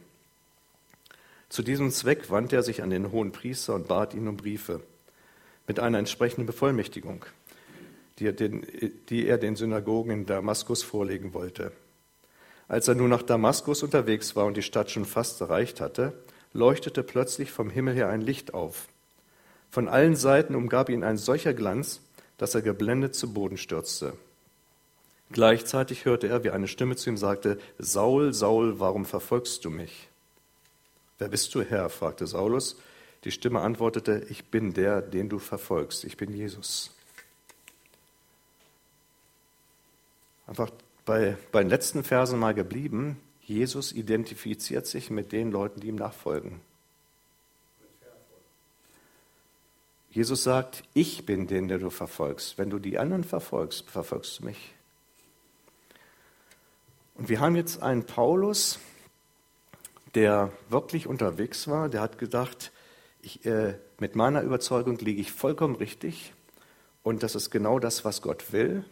[1.50, 4.82] Zu diesem Zweck wandte er sich an den hohen Priester und bat ihn um Briefe
[5.68, 7.26] mit einer entsprechenden Bevollmächtigung
[8.20, 8.66] die er, den,
[9.10, 11.72] die er den Synagogen in Damaskus vorlegen wollte.
[12.68, 16.14] Als er nun nach Damaskus unterwegs war und die Stadt schon fast erreicht hatte,
[16.54, 18.88] leuchtete plötzlich vom Himmel her ein Licht auf.
[19.70, 22.02] Von allen Seiten umgab ihn ein solcher Glanz,
[22.38, 24.14] dass er geblendet zu Boden stürzte.
[25.32, 30.10] Gleichzeitig hörte er, wie eine Stimme zu ihm sagte, Saul, Saul, warum verfolgst du mich?
[31.18, 31.90] Wer bist du, Herr?
[31.90, 32.78] fragte Saulus.
[33.24, 36.94] Die Stimme antwortete, ich bin der, den du verfolgst, ich bin Jesus.
[40.48, 40.70] einfach
[41.06, 43.20] bei, bei den letzten Versen mal geblieben.
[43.46, 46.62] Jesus identifiziert sich mit den Leuten, die ihm nachfolgen.
[50.10, 52.58] Jesus sagt, ich bin den, der du verfolgst.
[52.58, 54.74] Wenn du die anderen verfolgst, verfolgst du mich.
[57.16, 58.80] Und wir haben jetzt einen Paulus,
[60.14, 62.72] der wirklich unterwegs war, der hat gedacht,
[63.22, 66.34] ich, äh, mit meiner Überzeugung liege ich vollkommen richtig
[67.02, 68.86] und das ist genau das, was Gott will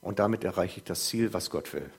[0.00, 1.90] und damit erreiche ich das Ziel, was Gott will.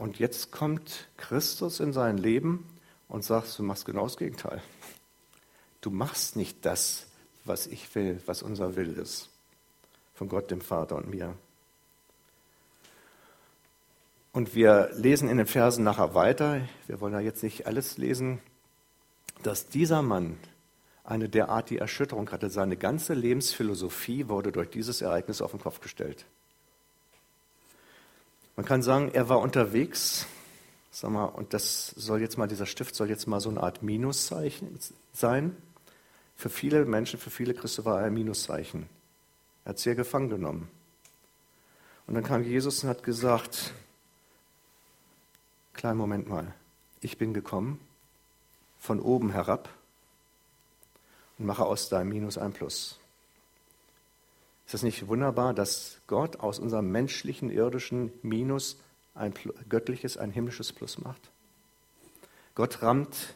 [0.00, 2.66] Und jetzt kommt Christus in sein Leben
[3.06, 4.62] und sagt, du machst genau das Gegenteil.
[5.82, 7.06] Du machst nicht das,
[7.44, 9.28] was ich will, was unser Will ist,
[10.14, 11.34] von Gott, dem Vater und mir.
[14.32, 18.40] Und wir lesen in den Versen nachher weiter, wir wollen da jetzt nicht alles lesen,
[19.42, 20.38] dass dieser Mann
[21.04, 22.48] eine derartige Erschütterung hatte.
[22.48, 26.24] Seine ganze Lebensphilosophie wurde durch dieses Ereignis auf den Kopf gestellt.
[28.60, 30.26] Man kann sagen, er war unterwegs,
[30.90, 33.82] sag mal, und das soll jetzt mal, dieser Stift soll jetzt mal so eine Art
[33.82, 34.78] Minuszeichen
[35.14, 35.56] sein.
[36.36, 38.86] Für viele Menschen, für viele Christen war er ein Minuszeichen.
[39.64, 40.68] Er hat sie ja gefangen genommen.
[42.06, 43.72] Und dann kam Jesus und hat gesagt,
[45.72, 46.52] kleinen Moment mal,
[47.00, 47.80] ich bin gekommen,
[48.78, 49.70] von oben herab
[51.38, 52.99] und mache aus deinem Minus ein Plus.
[54.70, 58.78] Ist das nicht wunderbar, dass Gott aus unserem menschlichen, irdischen Minus
[59.16, 59.34] ein
[59.68, 61.32] göttliches, ein himmlisches Plus macht?
[62.54, 63.34] Gott rammt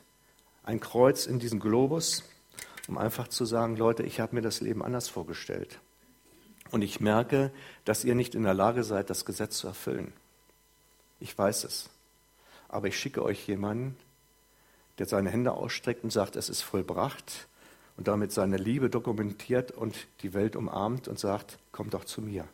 [0.63, 2.23] ein Kreuz in diesen Globus,
[2.87, 5.81] um einfach zu sagen, Leute, ich habe mir das Leben anders vorgestellt.
[6.71, 7.51] Und ich merke,
[7.85, 10.13] dass ihr nicht in der Lage seid, das Gesetz zu erfüllen.
[11.19, 11.91] Ich weiß es.
[12.69, 13.97] Aber ich schicke euch jemanden,
[14.99, 17.49] der seine Hände ausstreckt und sagt, es ist vollbracht
[17.97, 22.47] und damit seine Liebe dokumentiert und die Welt umarmt und sagt, kommt doch zu mir.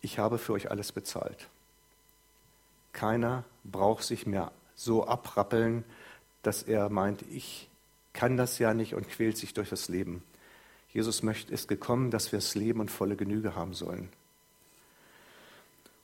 [0.00, 1.48] Ich habe für euch alles bezahlt.
[2.92, 5.84] Keiner braucht sich mehr so abrappeln,
[6.42, 7.68] dass er meint, ich
[8.12, 10.22] kann das ja nicht und quält sich durch das Leben.
[10.92, 14.10] Jesus möchte, ist gekommen, dass wir das Leben und volle Genüge haben sollen.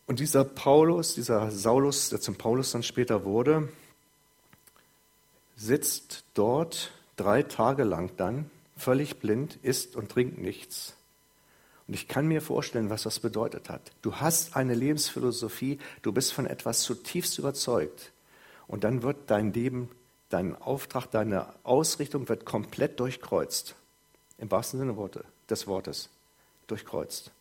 [0.07, 3.68] Und dieser Paulus, dieser Saulus, der zum Paulus dann später wurde,
[5.57, 10.94] sitzt dort drei Tage lang dann völlig blind, isst und trinkt nichts.
[11.87, 13.92] Und ich kann mir vorstellen, was das bedeutet hat.
[14.02, 18.12] Du hast eine Lebensphilosophie, du bist von etwas zutiefst überzeugt.
[18.66, 19.90] Und dann wird dein Leben,
[20.28, 23.74] dein Auftrag, deine Ausrichtung wird komplett durchkreuzt.
[24.37, 24.94] Im wahrsten Sinne
[25.48, 26.11] des Wortes
[26.66, 27.33] durchkreuzt.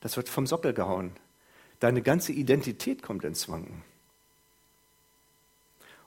[0.00, 1.12] Das wird vom Sockel gehauen.
[1.80, 3.84] Deine ganze Identität kommt ins Wanken.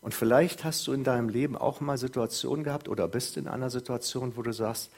[0.02, 3.70] Und vielleicht hast du in deinem Leben auch mal Situationen gehabt oder bist in einer
[3.70, 4.92] Situation, wo du sagst,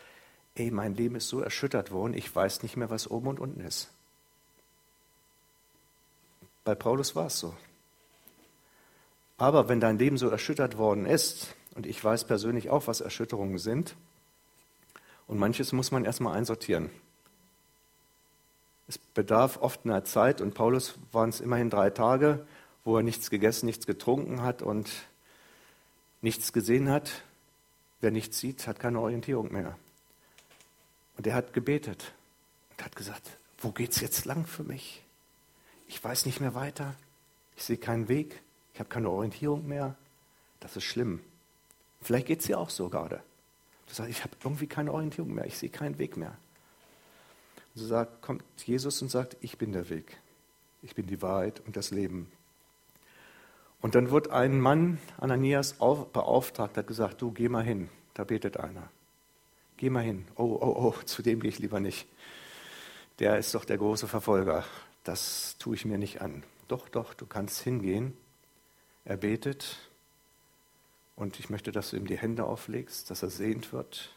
[0.55, 3.59] ey, mein Leben ist so erschüttert worden, ich weiß nicht mehr, was oben und unten
[3.59, 3.89] ist.
[6.63, 7.53] Bei Paulus war es so.
[9.37, 13.57] Aber wenn dein Leben so erschüttert worden ist, und ich weiß persönlich auch, was Erschütterungen
[13.57, 13.95] sind,
[15.27, 16.89] und manches muss man erstmal einsortieren.
[18.87, 22.45] Es bedarf oft einer Zeit, und Paulus waren es immerhin drei Tage,
[22.83, 24.89] wo er nichts gegessen, nichts getrunken hat und
[26.21, 27.23] nichts gesehen hat.
[28.01, 29.77] Wer nichts sieht, hat keine Orientierung mehr.
[31.17, 32.13] Und er hat gebetet
[32.71, 35.03] und hat gesagt, wo geht's jetzt lang für mich?
[35.87, 36.95] Ich weiß nicht mehr weiter.
[37.55, 38.41] Ich sehe keinen Weg.
[38.73, 39.95] Ich habe keine Orientierung mehr.
[40.59, 41.21] Das ist schlimm.
[42.01, 43.21] Vielleicht geht es dir auch so gerade.
[43.87, 45.45] Du sagst, ich habe irgendwie keine Orientierung mehr.
[45.45, 46.35] Ich sehe keinen Weg mehr.
[47.73, 50.17] Und so sagt, kommt Jesus und sagt, ich bin der Weg.
[50.81, 52.31] Ich bin die Wahrheit und das Leben.
[53.83, 58.55] Und dann wird ein Mann, Ananias, beauftragt, hat gesagt, du geh mal hin, da betet
[58.55, 58.89] einer.
[59.75, 60.25] Geh mal hin.
[60.37, 62.07] Oh, oh, oh, zu dem gehe ich lieber nicht.
[63.19, 64.63] Der ist doch der große Verfolger.
[65.03, 66.43] Das tue ich mir nicht an.
[66.69, 68.15] Doch, doch, du kannst hingehen.
[69.03, 69.89] Er betet
[71.17, 74.13] und ich möchte, dass du ihm die Hände auflegst, dass er sehend wird.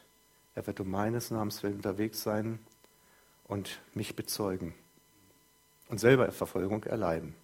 [0.55, 2.59] Er wird um meines Namens willen unterwegs sein
[3.49, 4.73] und mich bezeugen
[5.89, 7.35] und selber Verfolgung erleiden.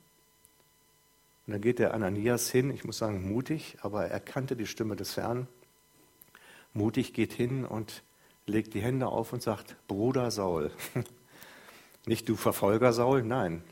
[1.46, 4.96] Und dann geht der Ananias hin, ich muss sagen mutig, aber er kannte die Stimme
[4.96, 5.48] des Herrn.
[6.74, 8.04] Mutig geht hin und
[8.46, 10.72] legt die Hände auf und sagt, Bruder Saul.
[12.06, 13.64] Nicht du Verfolger Saul, nein.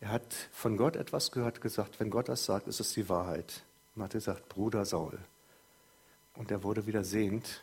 [0.00, 3.62] Er hat von Gott etwas gehört, gesagt, wenn Gott das sagt, ist es die Wahrheit.
[3.94, 5.18] Und hat gesagt, Bruder Saul.
[6.34, 7.62] Und er wurde wieder sehend.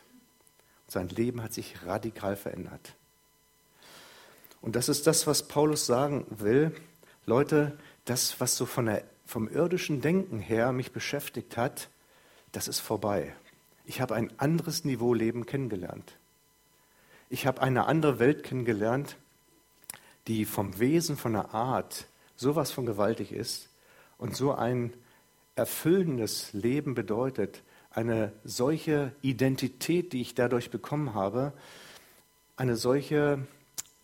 [0.86, 2.94] Sein Leben hat sich radikal verändert.
[4.62, 6.74] Und das ist das, was Paulus sagen will.
[7.26, 11.88] Leute, das, was so von der vom irdischen Denken her mich beschäftigt hat,
[12.50, 13.32] das ist vorbei.
[13.84, 16.18] Ich habe ein anderes Niveau Leben kennengelernt.
[17.28, 19.16] Ich habe eine andere Welt kennengelernt,
[20.26, 23.68] die vom Wesen, von der Art sowas von gewaltig ist
[24.18, 24.92] und so ein
[25.54, 27.62] erfüllendes Leben bedeutet,
[27.92, 31.52] eine solche Identität, die ich dadurch bekommen habe,
[32.56, 33.46] eine solche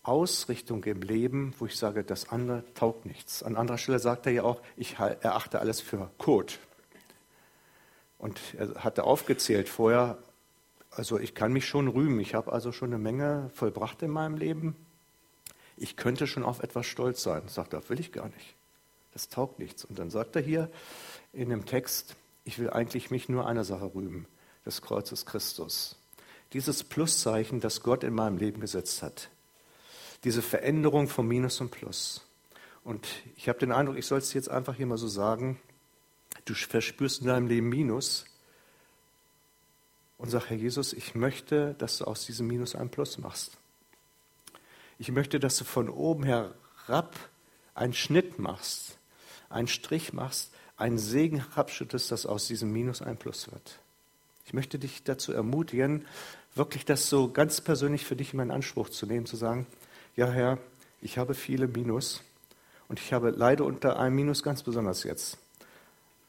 [0.07, 3.43] Ausrichtung im Leben, wo ich sage, das andere taugt nichts.
[3.43, 6.59] An anderer Stelle sagt er ja auch, ich erachte alles für Kot.
[8.17, 10.17] Und er hatte aufgezählt vorher,
[10.91, 14.37] also ich kann mich schon rühmen, ich habe also schon eine Menge vollbracht in meinem
[14.37, 14.75] Leben.
[15.75, 17.47] Ich könnte schon auf etwas stolz sein.
[17.47, 18.55] Sagt er, will ich gar nicht.
[19.13, 19.85] Das taugt nichts.
[19.85, 20.71] Und dann sagt er hier
[21.33, 22.15] in dem Text,
[22.45, 24.25] ich will eigentlich mich nur einer Sache rühmen,
[24.65, 25.97] des Kreuzes Christus.
[26.53, 29.29] Dieses Pluszeichen, das Gott in meinem Leben gesetzt hat
[30.23, 32.25] diese Veränderung von Minus und Plus.
[32.83, 35.59] Und ich habe den Eindruck, ich soll es jetzt einfach hier mal so sagen,
[36.45, 38.25] du verspürst in deinem Leben Minus
[40.17, 43.57] und sag, Herr Jesus, ich möchte, dass du aus diesem Minus ein Plus machst.
[44.99, 47.15] Ich möchte, dass du von oben herab
[47.75, 48.97] einen Schnitt machst,
[49.49, 53.79] einen Strich machst, einen Segen herabschüttest, dass aus diesem Minus ein Plus wird.
[54.45, 56.05] Ich möchte dich dazu ermutigen,
[56.55, 59.67] wirklich das so ganz persönlich für dich in meinen Anspruch zu nehmen, zu sagen,
[60.17, 60.57] ja Herr,
[60.99, 62.23] ich habe viele Minus
[62.89, 65.37] und ich habe leide unter einem Minus ganz besonders jetzt.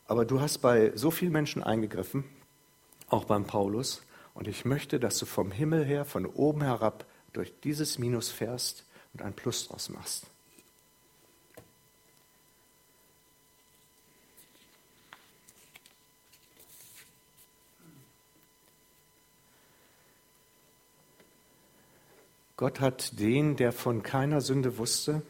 [0.06, 2.24] Aber du hast bei so vielen Menschen eingegriffen,
[3.08, 4.02] auch beim Paulus,
[4.34, 8.84] und ich möchte, dass du vom Himmel her, von oben herab, durch dieses Minus fährst
[9.12, 10.26] und ein Plus draus machst.
[22.58, 25.22] Gott hat den, der von keiner Sünde wusste,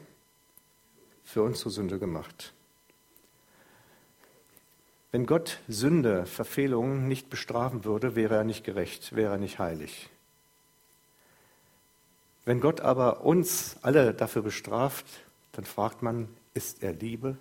[1.25, 2.55] für uns zur Sünde gemacht.
[5.13, 10.09] Wenn Gott Sünde, Verfehlungen nicht bestrafen würde, wäre er nicht gerecht, wäre er nicht heilig.
[12.47, 15.05] Wenn Gott aber uns alle dafür bestraft,
[15.53, 17.37] dann fragt man, ist er Liebe?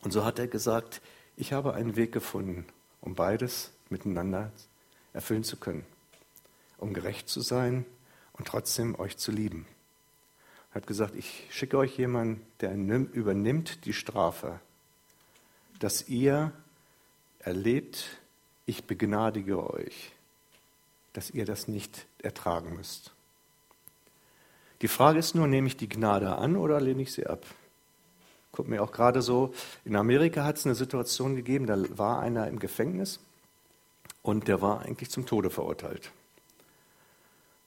[0.00, 1.00] Und so hat er gesagt,
[1.36, 2.66] ich habe einen Weg gefunden,
[3.00, 4.50] um beides miteinander
[5.12, 5.86] erfüllen zu können
[6.82, 7.86] um gerecht zu sein
[8.32, 9.66] und trotzdem euch zu lieben.
[10.72, 14.58] Er hat gesagt, ich schicke euch jemanden, der übernimmt die Strafe,
[15.78, 16.52] dass ihr
[17.40, 18.18] erlebt,
[18.66, 20.12] ich begnadige euch,
[21.12, 23.12] dass ihr das nicht ertragen müsst.
[24.80, 27.44] Die Frage ist nur, nehme ich die Gnade an oder lehne ich sie ab?
[28.50, 32.48] Guckt mir auch gerade so, in Amerika hat es eine Situation gegeben, da war einer
[32.48, 33.20] im Gefängnis
[34.22, 36.10] und der war eigentlich zum Tode verurteilt.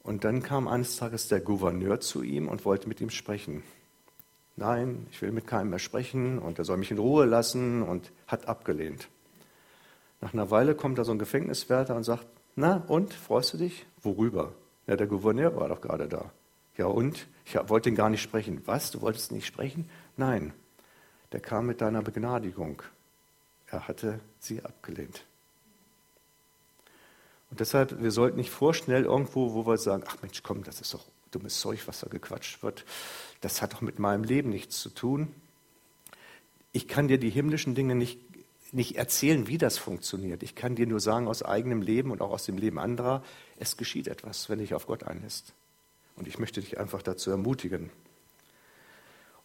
[0.06, 3.63] Und dann kam eines Tages der Gouverneur zu ihm und wollte mit ihm sprechen.
[4.56, 8.12] Nein, ich will mit keinem mehr sprechen und er soll mich in Ruhe lassen und
[8.28, 9.10] hat abgelehnt.
[10.22, 13.88] Nach einer Weile kommt da so ein Gefängniswärter und sagt, na und, freust du dich?
[14.04, 14.54] Worüber?
[14.86, 16.32] Ja, der Gouverneur war doch gerade da.
[16.78, 17.26] Ja und?
[17.44, 18.62] Ich wollte ihn gar nicht sprechen.
[18.65, 18.91] Was?
[18.91, 19.89] Du wolltest nicht sprechen?
[20.18, 20.54] Nein,
[21.32, 22.84] der kam mit deiner Begnadigung.
[23.65, 25.26] Er hatte sie abgelehnt.
[27.56, 30.94] Und deshalb, wir sollten nicht vorschnell irgendwo, wo wir sagen, ach Mensch, komm, das ist
[30.94, 32.84] doch dummes Zeug, was da gequatscht wird.
[33.39, 35.34] Das hat doch mit meinem Leben nichts zu tun.
[36.74, 38.20] Ich kann dir die himmlischen Dinge nicht,
[38.74, 40.44] nicht erzählen, wie das funktioniert.
[40.44, 43.24] Ich kann dir nur sagen aus eigenem Leben und auch aus dem Leben anderer,
[43.58, 45.54] es geschieht etwas, wenn dich auf Gott einlässt.
[46.18, 47.89] Und ich möchte dich einfach dazu ermutigen.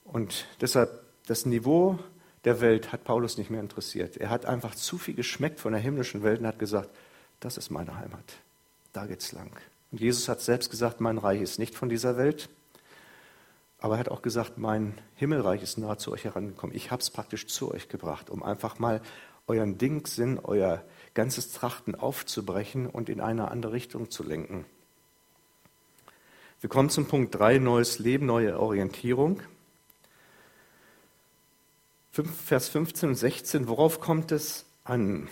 [0.03, 0.91] Und deshalb,
[1.29, 1.97] das Niveau
[2.45, 4.17] der Welt hat Paulus nicht mehr interessiert.
[4.17, 6.91] Er hat einfach zu viel geschmeckt von der himmlischen Welt und hat gesagt,
[7.41, 8.25] das ist meine Heimat.
[8.93, 9.51] Da geht's lang.
[9.91, 12.49] Und Jesus hat selbst gesagt, mein Reich ist nicht von dieser Welt.
[13.79, 16.77] Aber er hat auch gesagt, mein Himmelreich ist nahe zu euch herangekommen.
[16.77, 19.01] Ich habe es praktisch zu euch gebracht, um einfach mal
[19.47, 24.67] euren Dingssinn, euer ganzes Trachten aufzubrechen und in eine andere Richtung zu lenken.
[26.61, 29.41] Wir kommen zum Punkt 3, neues Leben, neue Orientierung.
[32.13, 35.29] Vers 15 und 16, worauf kommt es an?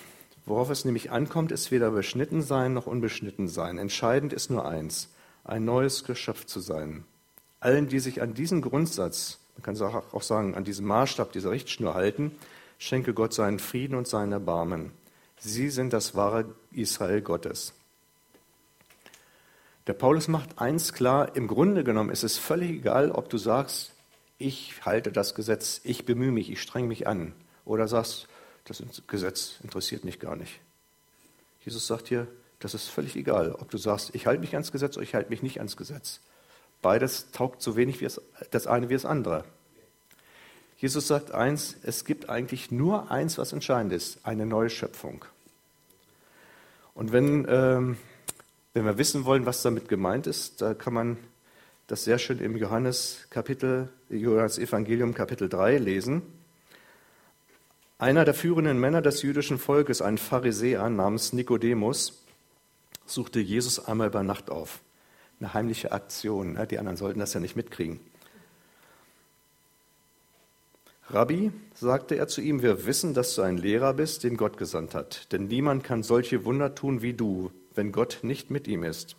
[0.48, 3.76] Worauf es nämlich ankommt, ist weder beschnitten sein noch unbeschnitten sein.
[3.76, 5.10] Entscheidend ist nur eins,
[5.44, 7.04] ein neues Geschöpf zu sein.
[7.60, 11.92] Allen, die sich an diesen Grundsatz, man kann auch sagen, an diesem Maßstab, dieser Richtschnur
[11.92, 12.32] halten,
[12.78, 14.92] schenke Gott seinen Frieden und sein Erbarmen.
[15.38, 17.74] Sie sind das wahre Israel Gottes.
[19.86, 23.92] Der Paulus macht eins klar, im Grunde genommen ist es völlig egal, ob du sagst,
[24.38, 27.34] ich halte das Gesetz, ich bemühe mich, ich streng mich an,
[27.66, 28.28] oder sagst,
[28.68, 30.60] das Gesetz interessiert mich gar nicht.
[31.64, 32.26] Jesus sagt hier,
[32.60, 35.30] das ist völlig egal, ob du sagst, ich halte mich ans Gesetz oder ich halte
[35.30, 36.20] mich nicht ans Gesetz.
[36.82, 39.44] Beides taugt so wenig wie es, das eine wie das andere.
[40.76, 45.24] Jesus sagt eins, es gibt eigentlich nur eins, was entscheidend ist, eine neue Schöpfung.
[46.94, 47.96] Und wenn, ähm,
[48.74, 51.16] wenn wir wissen wollen, was damit gemeint ist, da kann man
[51.88, 56.22] das sehr schön im Johannes Kapitel, Johannes Evangelium Kapitel 3 lesen.
[58.00, 62.22] Einer der führenden Männer des jüdischen Volkes, ein Pharisäer namens Nikodemus,
[63.06, 64.80] suchte Jesus einmal über Nacht auf.
[65.40, 66.52] Eine heimliche Aktion.
[66.52, 66.66] Ne?
[66.68, 67.98] Die anderen sollten das ja nicht mitkriegen.
[71.10, 74.94] Rabbi, sagte er zu ihm, wir wissen, dass du ein Lehrer bist, den Gott gesandt
[74.94, 75.32] hat.
[75.32, 79.16] Denn niemand kann solche Wunder tun wie du, wenn Gott nicht mit ihm ist.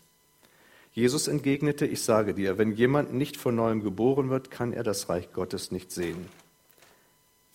[0.94, 5.10] Jesus entgegnete, ich sage dir, wenn jemand nicht von neuem geboren wird, kann er das
[5.10, 6.28] Reich Gottes nicht sehen.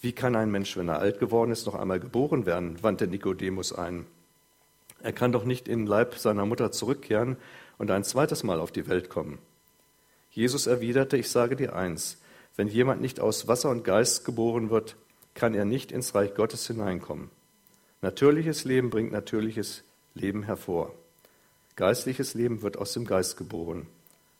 [0.04, 2.76] Wie kann ein Mensch, wenn er alt geworden ist, noch einmal geboren werden?
[2.82, 4.04] wandte Nikodemus ein.
[5.00, 7.38] Er kann doch nicht in den Leib seiner Mutter zurückkehren
[7.78, 9.38] und ein zweites Mal auf die Welt kommen.
[10.30, 12.18] Jesus erwiderte, ich sage dir eins,
[12.54, 14.96] wenn jemand nicht aus Wasser und Geist geboren wird,
[15.32, 17.30] kann er nicht ins Reich Gottes hineinkommen.
[18.02, 20.92] Natürliches Leben bringt natürliches Leben hervor.
[21.76, 23.86] Geistliches Leben wird aus dem Geist geboren.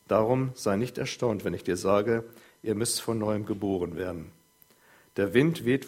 [0.09, 2.22] Darum sei nicht erstaunt, wenn ich dir sage,
[2.62, 4.31] ihr müsst von neuem geboren werden.
[5.16, 5.87] Der Wind weht,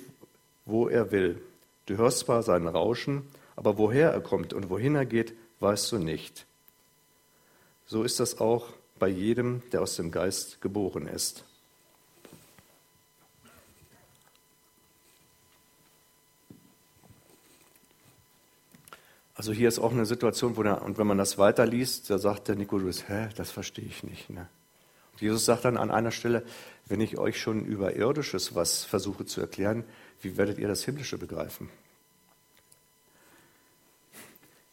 [0.64, 1.42] wo er will.
[1.86, 3.22] Du hörst zwar sein Rauschen,
[3.54, 6.46] aber woher er kommt und wohin er geht, weißt du nicht.
[7.86, 11.44] So ist das auch bei jedem, der aus dem Geist geboren ist.
[19.34, 22.48] Also hier ist auch eine Situation, wo der, und wenn man das weiterliest, da sagt
[22.48, 24.30] der Nikodemus, hä, das verstehe ich nicht.
[24.30, 24.48] Ne?
[25.18, 26.44] Jesus sagt dann an einer Stelle,
[26.86, 29.84] wenn ich euch schon über irdisches was versuche zu erklären,
[30.20, 31.68] wie werdet ihr das himmlische begreifen?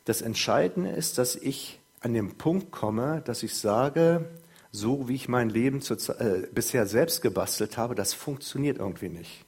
[0.05, 4.29] Das Entscheidende ist, dass ich an den Punkt komme, dass ich sage,
[4.71, 9.45] so wie ich mein Leben zu, äh, bisher selbst gebastelt habe, das funktioniert irgendwie nicht.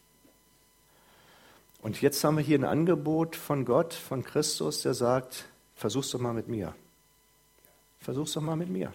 [1.81, 6.19] Und jetzt haben wir hier ein Angebot von Gott, von Christus, der sagt, versuch's doch
[6.19, 6.73] mal mit mir.
[7.99, 8.93] Versuch's doch mal mit mir.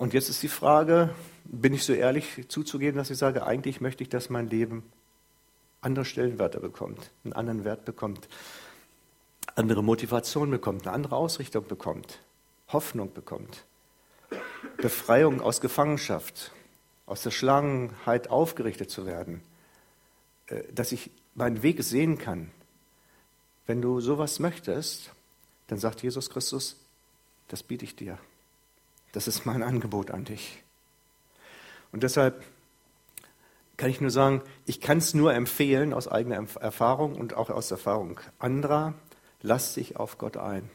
[0.00, 4.02] Und jetzt ist die Frage, bin ich so ehrlich zuzugeben, dass ich sage, eigentlich möchte
[4.02, 4.82] ich, dass mein Leben
[5.82, 8.26] andere Stellenwerte bekommt, einen anderen Wert bekommt,
[9.56, 12.18] andere Motivation bekommt, eine andere Ausrichtung bekommt,
[12.68, 13.66] Hoffnung bekommt,
[14.78, 16.50] Befreiung aus Gefangenschaft,
[17.04, 19.42] aus der Schlangenheit aufgerichtet zu werden,
[20.46, 22.50] äh, dass ich meinen Weg sehen kann.
[23.66, 25.12] Wenn du sowas möchtest,
[25.66, 26.76] dann sagt Jesus Christus,
[27.48, 28.18] das biete ich dir.
[29.12, 30.62] Das ist mein Angebot an dich.
[31.92, 32.44] Und deshalb
[33.76, 37.70] kann ich nur sagen, ich kann es nur empfehlen aus eigener Erfahrung und auch aus
[37.70, 38.94] Erfahrung anderer,
[39.42, 40.68] lass dich auf Gott ein.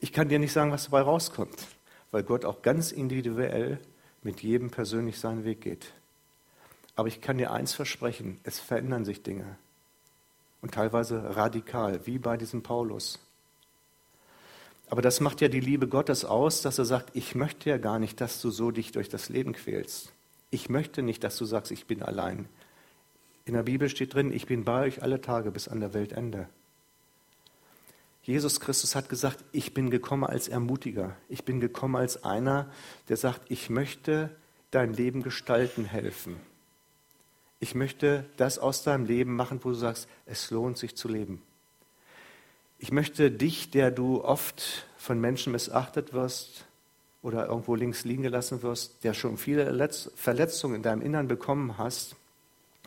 [0.00, 1.66] Ich kann dir nicht sagen, was dabei rauskommt,
[2.10, 3.78] weil Gott auch ganz individuell
[4.22, 5.92] mit jedem persönlich seinen Weg geht.
[6.96, 9.56] Aber ich kann dir eins versprechen, es verändern sich Dinge.
[10.60, 13.20] Und teilweise radikal, wie bei diesem Paulus.
[14.90, 17.98] Aber das macht ja die Liebe Gottes aus, dass er sagt, ich möchte ja gar
[17.98, 20.12] nicht, dass du so dich durch das Leben quälst.
[20.50, 22.48] Ich möchte nicht, dass du sagst, ich bin allein.
[23.44, 26.48] In der Bibel steht drin, ich bin bei euch alle Tage bis an der Weltende.
[28.22, 31.16] Jesus Christus hat gesagt, ich bin gekommen als Ermutiger.
[31.28, 32.70] Ich bin gekommen als einer,
[33.08, 34.30] der sagt, ich möchte
[34.70, 36.36] dein Leben gestalten helfen.
[37.60, 41.42] Ich möchte das aus deinem Leben machen, wo du sagst, es lohnt sich zu leben.
[42.78, 46.64] Ich möchte dich, der du oft von Menschen missachtet wirst
[47.22, 52.14] oder irgendwo links liegen gelassen wirst, der schon viele Verletzungen in deinem Innern bekommen hast,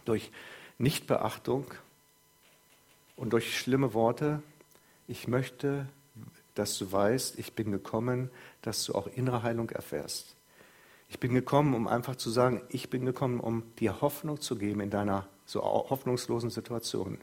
[0.05, 0.31] durch
[0.77, 1.65] Nichtbeachtung
[3.17, 4.41] und durch schlimme Worte,
[5.07, 5.87] ich möchte,
[6.55, 8.31] dass du weißt, ich bin gekommen,
[8.61, 10.35] dass du auch innere Heilung erfährst.
[11.09, 14.79] Ich bin gekommen, um einfach zu sagen, ich bin gekommen, um dir Hoffnung zu geben
[14.79, 17.17] in deiner so hoffnungslosen Situation.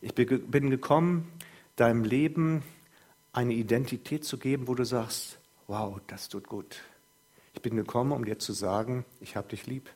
[0.00, 1.30] Ich bin gekommen,
[1.76, 2.62] deinem Leben
[3.32, 6.82] eine Identität zu geben, wo du sagst, wow, das tut gut.
[7.54, 9.90] Ich bin gekommen, um dir zu sagen, ich habe dich lieb.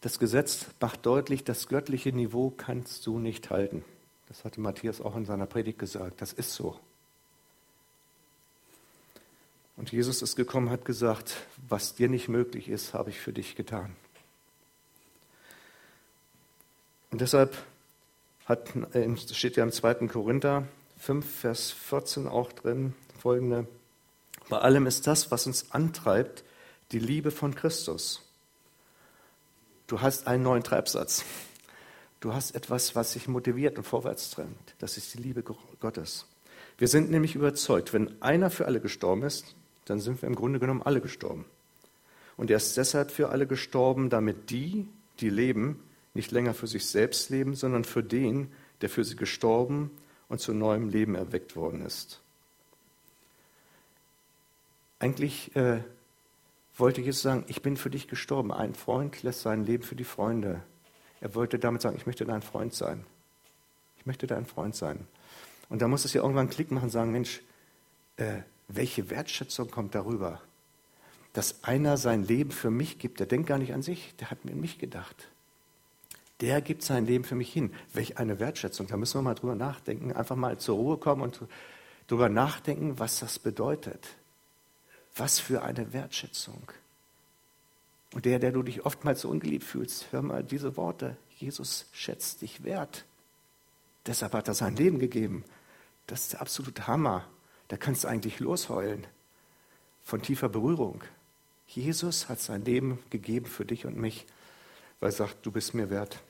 [0.00, 3.84] Das Gesetz macht deutlich, das göttliche Niveau kannst du nicht halten.
[4.26, 6.20] Das hatte Matthias auch in seiner Predigt gesagt.
[6.20, 6.78] Das ist so.
[9.76, 13.54] Und Jesus ist gekommen, hat gesagt, was dir nicht möglich ist, habe ich für dich
[13.54, 13.94] getan.
[17.12, 17.56] Und deshalb
[18.46, 20.08] hat, äh, steht ja im 2.
[20.08, 20.66] Korinther
[20.98, 23.68] 5, Vers 14 auch drin folgende,
[24.48, 26.44] bei allem ist das, was uns antreibt,
[26.90, 28.22] die Liebe von Christus.
[29.86, 31.24] Du hast einen neuen Treibsatz.
[32.20, 34.74] Du hast etwas, was dich motiviert und vorwärts drängt.
[34.78, 36.26] Das ist die Liebe Gottes.
[36.78, 39.54] Wir sind nämlich überzeugt, wenn einer für alle gestorben ist,
[39.84, 41.44] dann sind wir im Grunde genommen alle gestorben.
[42.36, 44.88] Und er ist deshalb für alle gestorben, damit die,
[45.20, 45.82] die leben,
[46.14, 49.90] nicht länger für sich selbst leben, sondern für den, der für sie gestorben
[50.28, 52.20] und zu neuem Leben erweckt worden ist.
[54.98, 55.80] Eigentlich äh,
[56.76, 58.52] wollte Jesus sagen, ich bin für dich gestorben.
[58.52, 60.62] Ein Freund lässt sein Leben für die Freunde.
[61.20, 63.04] Er wollte damit sagen, ich möchte dein Freund sein.
[63.98, 65.06] Ich möchte dein Freund sein.
[65.68, 67.40] Und da muss es ja irgendwann einen Klick machen sagen, Mensch,
[68.16, 70.40] äh, welche Wertschätzung kommt darüber?
[71.32, 74.44] Dass einer sein Leben für mich gibt, der denkt gar nicht an sich, der hat
[74.44, 75.28] mir an mich gedacht.
[76.42, 77.72] Der gibt sein Leben für mich hin.
[77.94, 78.88] Welch eine Wertschätzung.
[78.88, 81.40] Da müssen wir mal drüber nachdenken, einfach mal zur Ruhe kommen und
[82.08, 84.08] drüber nachdenken, was das bedeutet.
[85.14, 86.64] Was für eine Wertschätzung.
[88.12, 91.16] Und der, der du dich oftmals so ungeliebt fühlst, hör mal diese Worte.
[91.38, 93.04] Jesus schätzt dich wert.
[94.06, 95.44] Deshalb hat er sein Leben gegeben.
[96.08, 97.24] Das ist der absolute Hammer.
[97.68, 99.06] Da kannst du eigentlich losheulen
[100.02, 101.04] von tiefer Berührung.
[101.68, 104.26] Jesus hat sein Leben gegeben für dich und mich,
[104.98, 106.20] weil er sagt, du bist mir wert.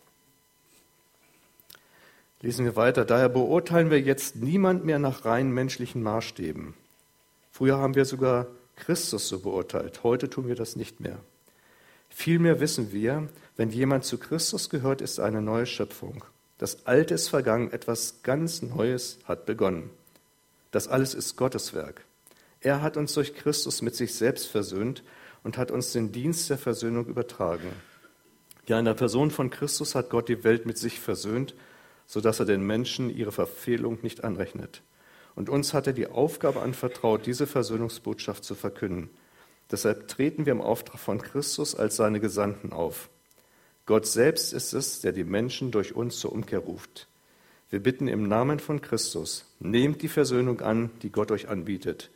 [2.42, 3.04] Lesen wir weiter.
[3.04, 6.74] Daher beurteilen wir jetzt niemand mehr nach rein menschlichen Maßstäben.
[7.52, 10.02] Früher haben wir sogar Christus so beurteilt.
[10.02, 11.20] Heute tun wir das nicht mehr.
[12.08, 16.24] Vielmehr wissen wir, wenn jemand zu Christus gehört, ist eine neue Schöpfung.
[16.58, 19.90] Das Alte ist vergangen, etwas ganz Neues hat begonnen.
[20.72, 22.04] Das alles ist Gottes Werk.
[22.60, 25.02] Er hat uns durch Christus mit sich selbst versöhnt
[25.42, 27.72] und hat uns den Dienst der Versöhnung übertragen.
[28.66, 31.54] Ja, in der Person von Christus hat Gott die Welt mit sich versöhnt,
[32.12, 34.82] sodass er den Menschen ihre Verfehlung nicht anrechnet.
[35.34, 39.08] Und uns hat er die Aufgabe anvertraut, diese Versöhnungsbotschaft zu verkünden.
[39.70, 43.08] Deshalb treten wir im Auftrag von Christus als seine Gesandten auf.
[43.86, 47.08] Gott selbst ist es, der die Menschen durch uns zur Umkehr ruft.
[47.70, 52.10] Wir bitten im Namen von Christus, nehmt die Versöhnung an, die Gott euch anbietet.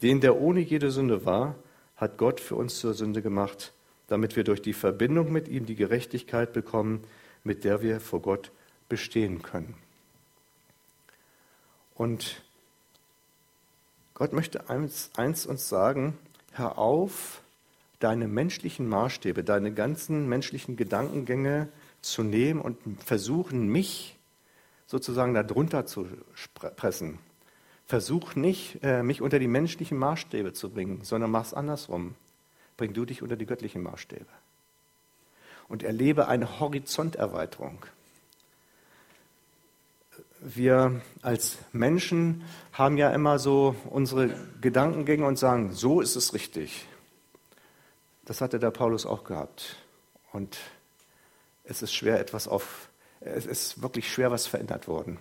[0.00, 1.56] Den, der ohne jede Sünde war,
[1.94, 3.74] hat Gott für uns zur Sünde gemacht,
[4.06, 7.04] damit wir durch die Verbindung mit ihm die Gerechtigkeit bekommen,
[7.44, 8.50] mit der wir vor Gott
[8.90, 9.74] bestehen können.
[11.94, 12.42] Und
[14.12, 16.18] Gott möchte eins, eins uns sagen,
[16.52, 17.40] hör auf,
[18.00, 21.68] deine menschlichen Maßstäbe, deine ganzen menschlichen Gedankengänge
[22.02, 24.18] zu nehmen und versuchen, mich
[24.86, 26.06] sozusagen darunter zu
[26.76, 27.18] pressen.
[27.86, 32.14] Versuch nicht, äh, mich unter die menschlichen Maßstäbe zu bringen, sondern mach es andersrum.
[32.76, 34.26] Bring du dich unter die göttlichen Maßstäbe.
[35.68, 37.84] Und erlebe eine Horizonterweiterung.
[40.42, 44.30] Wir als Menschen haben ja immer so unsere
[44.60, 46.86] Gedankengänge und sagen, so ist es richtig.
[48.24, 49.76] Das hatte der Paulus auch gehabt.
[50.32, 50.58] Und
[51.64, 55.18] es ist schwer, etwas auf es ist wirklich schwer was verändert worden.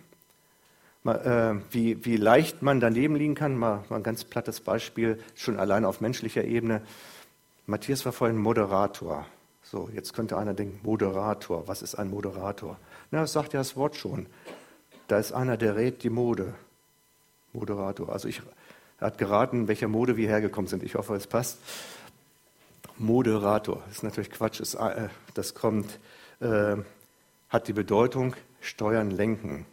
[1.03, 5.21] Mal, äh, wie, wie leicht man daneben liegen kann, mal, mal ein ganz plattes Beispiel,
[5.35, 6.81] schon allein auf menschlicher Ebene.
[7.65, 9.25] Matthias war vorhin Moderator.
[9.63, 12.79] So, jetzt könnte einer denken, Moderator, was ist ein Moderator?
[13.11, 14.27] Na, das sagt ja das Wort schon.
[15.09, 16.53] Da ist einer, der rät die Mode.
[17.51, 18.09] Moderator.
[18.09, 18.43] Also ich,
[18.99, 20.83] er hat geraten, welcher Mode wir hergekommen sind.
[20.83, 21.59] Ich hoffe, es passt.
[22.97, 24.59] Moderator, das ist natürlich Quatsch.
[24.59, 25.99] Das, äh, das kommt,
[26.41, 26.75] äh,
[27.49, 29.65] hat die Bedeutung Steuern lenken.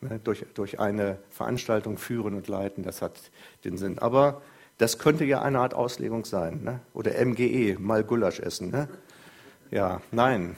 [0.00, 3.18] Ne, durch, durch eine Veranstaltung führen und leiten, das hat
[3.64, 3.98] den Sinn.
[3.98, 4.42] Aber
[4.76, 6.62] das könnte ja eine Art Auslegung sein.
[6.62, 6.80] Ne?
[6.92, 8.70] Oder MGE, mal Gulasch essen.
[8.70, 8.88] Ne?
[9.70, 10.56] Ja, nein,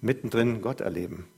[0.00, 1.28] mittendrin Gott erleben.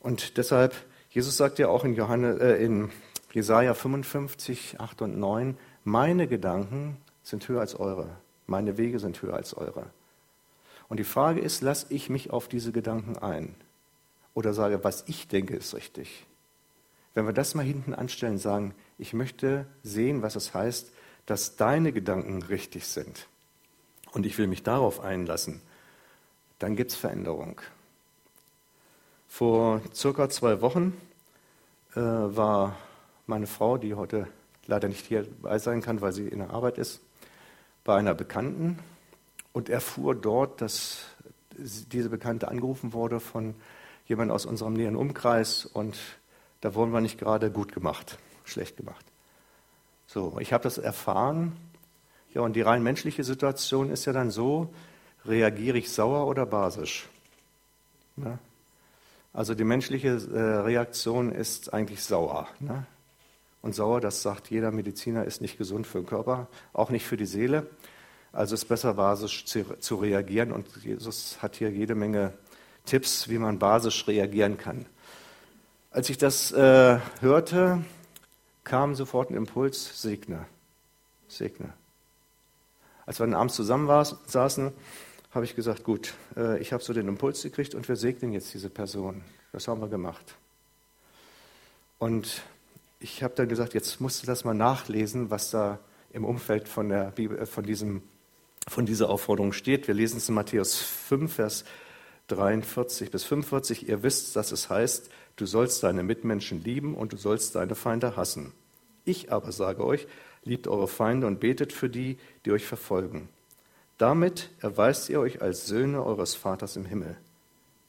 [0.00, 0.74] Und deshalb,
[1.10, 2.90] Jesus sagt ja auch in, Johannes, äh, in
[3.32, 8.08] Jesaja 55, 8 und 9, meine Gedanken sind höher als eure,
[8.46, 9.86] meine Wege sind höher als eure.
[10.88, 13.54] Und die Frage ist, lasse ich mich auf diese Gedanken ein?
[14.34, 16.26] Oder sage, was ich denke, ist richtig?
[17.14, 20.92] Wenn wir das mal hinten anstellen, sagen, ich möchte sehen, was es heißt,
[21.26, 23.26] dass deine Gedanken richtig sind.
[24.12, 25.60] Und ich will mich darauf einlassen,
[26.58, 27.60] dann gibt es Veränderung.
[29.28, 31.00] Vor circa zwei Wochen
[31.94, 32.76] äh, war
[33.26, 34.26] meine Frau, die heute
[34.66, 37.00] leider nicht hier bei sein kann, weil sie in der Arbeit ist,
[37.84, 38.78] bei einer Bekannten
[39.52, 41.06] und erfuhr dort, dass
[41.56, 43.54] diese Bekannte angerufen wurde von
[44.06, 45.98] jemandem aus unserem näheren Umkreis und
[46.60, 49.04] da wurden wir nicht gerade gut gemacht, schlecht gemacht.
[50.06, 51.56] So, ich habe das erfahren.
[52.34, 54.72] Ja, und die rein menschliche Situation ist ja dann so,
[55.24, 57.08] reagiere ich sauer oder basisch?
[58.16, 58.38] Ne?
[59.38, 62.48] Also die menschliche äh, Reaktion ist eigentlich sauer.
[62.58, 62.84] Ne?
[63.62, 67.16] Und sauer, das sagt jeder Mediziner, ist nicht gesund für den Körper, auch nicht für
[67.16, 67.70] die Seele.
[68.32, 70.50] Also ist besser basisch zu, zu reagieren.
[70.50, 72.32] Und Jesus hat hier jede Menge
[72.84, 74.86] Tipps, wie man basisch reagieren kann.
[75.92, 77.84] Als ich das äh, hörte,
[78.64, 80.46] kam sofort ein Impuls, segne,
[81.28, 81.72] segne.
[83.06, 83.86] Als wir dann abends zusammen
[84.26, 84.72] saßen,
[85.30, 88.52] habe ich gesagt, gut, äh, ich habe so den Impuls gekriegt und wir segnen jetzt
[88.54, 89.22] diese Person.
[89.52, 90.36] Das haben wir gemacht.
[91.98, 92.42] Und
[93.00, 95.78] ich habe dann gesagt, jetzt musst du das mal nachlesen, was da
[96.12, 98.02] im Umfeld von, der Bibel, äh, von, diesem,
[98.66, 99.86] von dieser Aufforderung steht.
[99.86, 101.64] Wir lesen es in Matthäus 5, Vers
[102.28, 103.88] 43 bis 45.
[103.88, 108.16] Ihr wisst, dass es heißt, du sollst deine Mitmenschen lieben und du sollst deine Feinde
[108.16, 108.52] hassen.
[109.04, 110.06] Ich aber sage euch,
[110.44, 113.28] liebt eure Feinde und betet für die, die euch verfolgen.
[113.98, 117.16] Damit erweist ihr euch als Söhne eures Vaters im Himmel.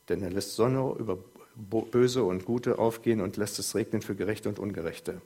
[0.10, 1.20] Denn er lässt Sonne über
[1.56, 5.22] Böse und Gute aufgehen und lässt es regnen für Gerechte und Ungerechte.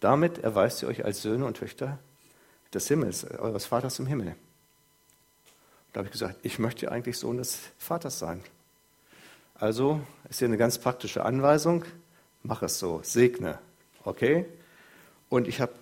[0.00, 1.98] Damit erweist ihr euch als Söhne und Töchter
[2.72, 4.34] des Himmels, eures Vaters im Himmel.
[5.92, 8.42] Da habe ich gesagt, ich möchte eigentlich Sohn des Vaters sein.
[9.54, 11.84] Also ist hier eine ganz praktische Anweisung,
[12.42, 13.58] mach es so, segne.
[14.04, 14.46] Okay?
[15.28, 15.72] Und ich habe,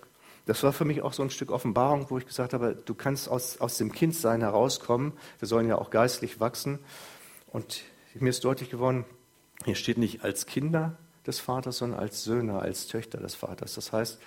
[0.49, 3.29] das war für mich auch so ein Stück Offenbarung, wo ich gesagt habe, du kannst
[3.29, 5.13] aus, aus dem Kindsein herauskommen.
[5.37, 6.79] Wir sollen ja auch geistlich wachsen.
[7.45, 7.83] Und
[8.15, 9.05] mir ist deutlich geworden,
[9.63, 10.97] hier steht nicht als Kinder
[11.27, 13.75] des Vaters, sondern als Söhne, als Töchter des Vaters.
[13.75, 14.19] Das heißt,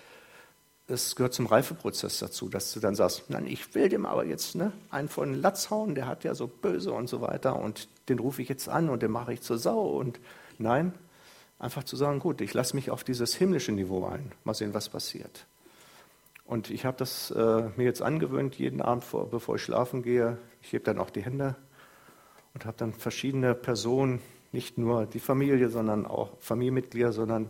[0.87, 4.55] es gehört zum Reifeprozess dazu, dass du dann sagst, nein, ich will dem aber jetzt
[4.55, 8.21] ne, einen von Latz hauen, der hat ja so böse und so weiter und den
[8.21, 10.21] rufe ich jetzt an und den mache ich zur Sau und
[10.59, 10.95] nein,
[11.59, 14.89] einfach zu sagen, gut, ich lasse mich auf dieses himmlische Niveau ein, mal sehen, was
[14.89, 15.47] passiert.
[16.53, 20.37] Und ich habe das äh, mir jetzt angewöhnt, jeden Abend, vor, bevor ich schlafen gehe,
[20.61, 21.57] ich hebe dann auch die Hände
[22.53, 24.21] und habe dann verschiedene Personen
[24.53, 27.49] nicht nur die Familie, sondern auch Familienmitglieder, sondern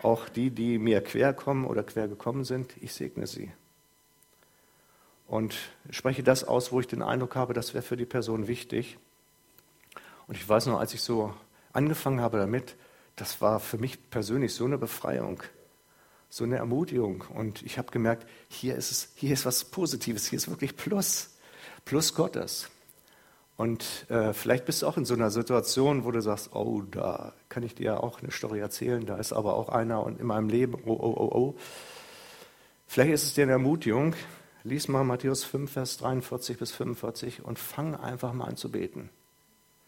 [0.00, 2.72] auch die, die mir quer kommen oder quer gekommen sind.
[2.80, 3.50] Ich segne sie.
[5.26, 5.56] Und
[5.90, 8.96] spreche das aus, wo ich den Eindruck habe, das wäre für die Person wichtig.
[10.28, 11.34] Und ich weiß noch, als ich so
[11.72, 12.76] angefangen habe damit,
[13.16, 15.42] das war für mich persönlich so eine Befreiung,
[16.30, 17.24] so eine Ermutigung.
[17.34, 21.30] Und ich habe gemerkt, hier ist es, hier ist was Positives, hier ist wirklich Plus,
[21.84, 22.70] Plus Gottes.
[23.56, 27.34] Und äh, vielleicht bist du auch in so einer Situation, wo du sagst, oh, da
[27.50, 30.78] kann ich dir auch eine Story erzählen, da ist aber auch einer in meinem Leben,
[30.86, 31.54] oh, oh, oh, oh.
[32.86, 34.14] Vielleicht ist es dir eine Ermutigung,
[34.64, 39.10] lies mal Matthäus 5, Vers 43 bis 45 und fang einfach mal an zu beten.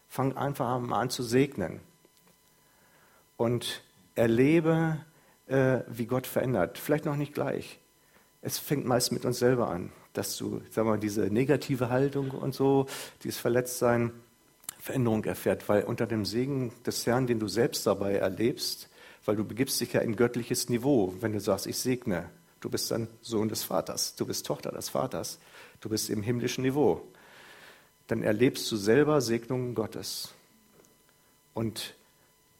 [0.07, 1.79] Fang einfach mal an zu segnen.
[3.37, 3.81] Und
[4.13, 4.99] erlebe,
[5.47, 6.77] äh, wie Gott verändert.
[6.77, 7.79] Vielleicht noch nicht gleich.
[8.41, 12.53] Es fängt meist mit uns selber an dass du, sag mal, diese negative Haltung und
[12.53, 12.87] so,
[13.23, 14.11] dieses Verletztsein,
[14.79, 18.89] Veränderung erfährt, weil unter dem Segen des Herrn, den du selbst dabei erlebst,
[19.25, 22.29] weil du begibst dich ja in göttliches Niveau, wenn du sagst, ich segne,
[22.59, 25.39] du bist dann Sohn des Vaters, du bist Tochter des Vaters,
[25.79, 27.01] du bist im himmlischen Niveau,
[28.07, 30.33] dann erlebst du selber Segnungen Gottes.
[31.53, 31.95] Und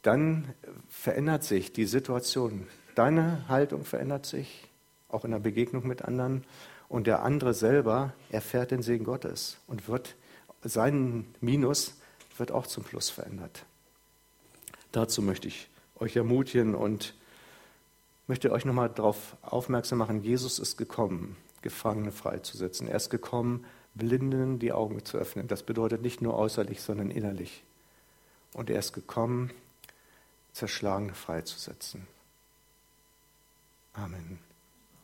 [0.04, 0.54] dann
[0.90, 2.68] verändert sich die Situation.
[2.94, 4.70] Deine Haltung verändert sich,
[5.10, 6.44] auch in der Begegnung mit anderen.
[6.90, 10.16] Und der andere selber erfährt den Segen Gottes und wird
[10.62, 11.96] sein Minus
[12.38, 13.66] wird auch zum Plus verändert.
[14.92, 17.16] Dazu möchte ich euch ermutigen und
[18.28, 22.88] möchte euch nochmal darauf aufmerksam machen, Jesus ist gekommen, Gefangene freizusetzen.
[22.88, 25.48] Er ist gekommen, Blinden die Augen zu öffnen.
[25.48, 27.64] Das bedeutet nicht nur äußerlich, sondern innerlich.
[28.54, 29.52] Und er ist gekommen,
[30.54, 32.08] Zerschlagene freizusetzen.
[33.94, 34.40] Amen.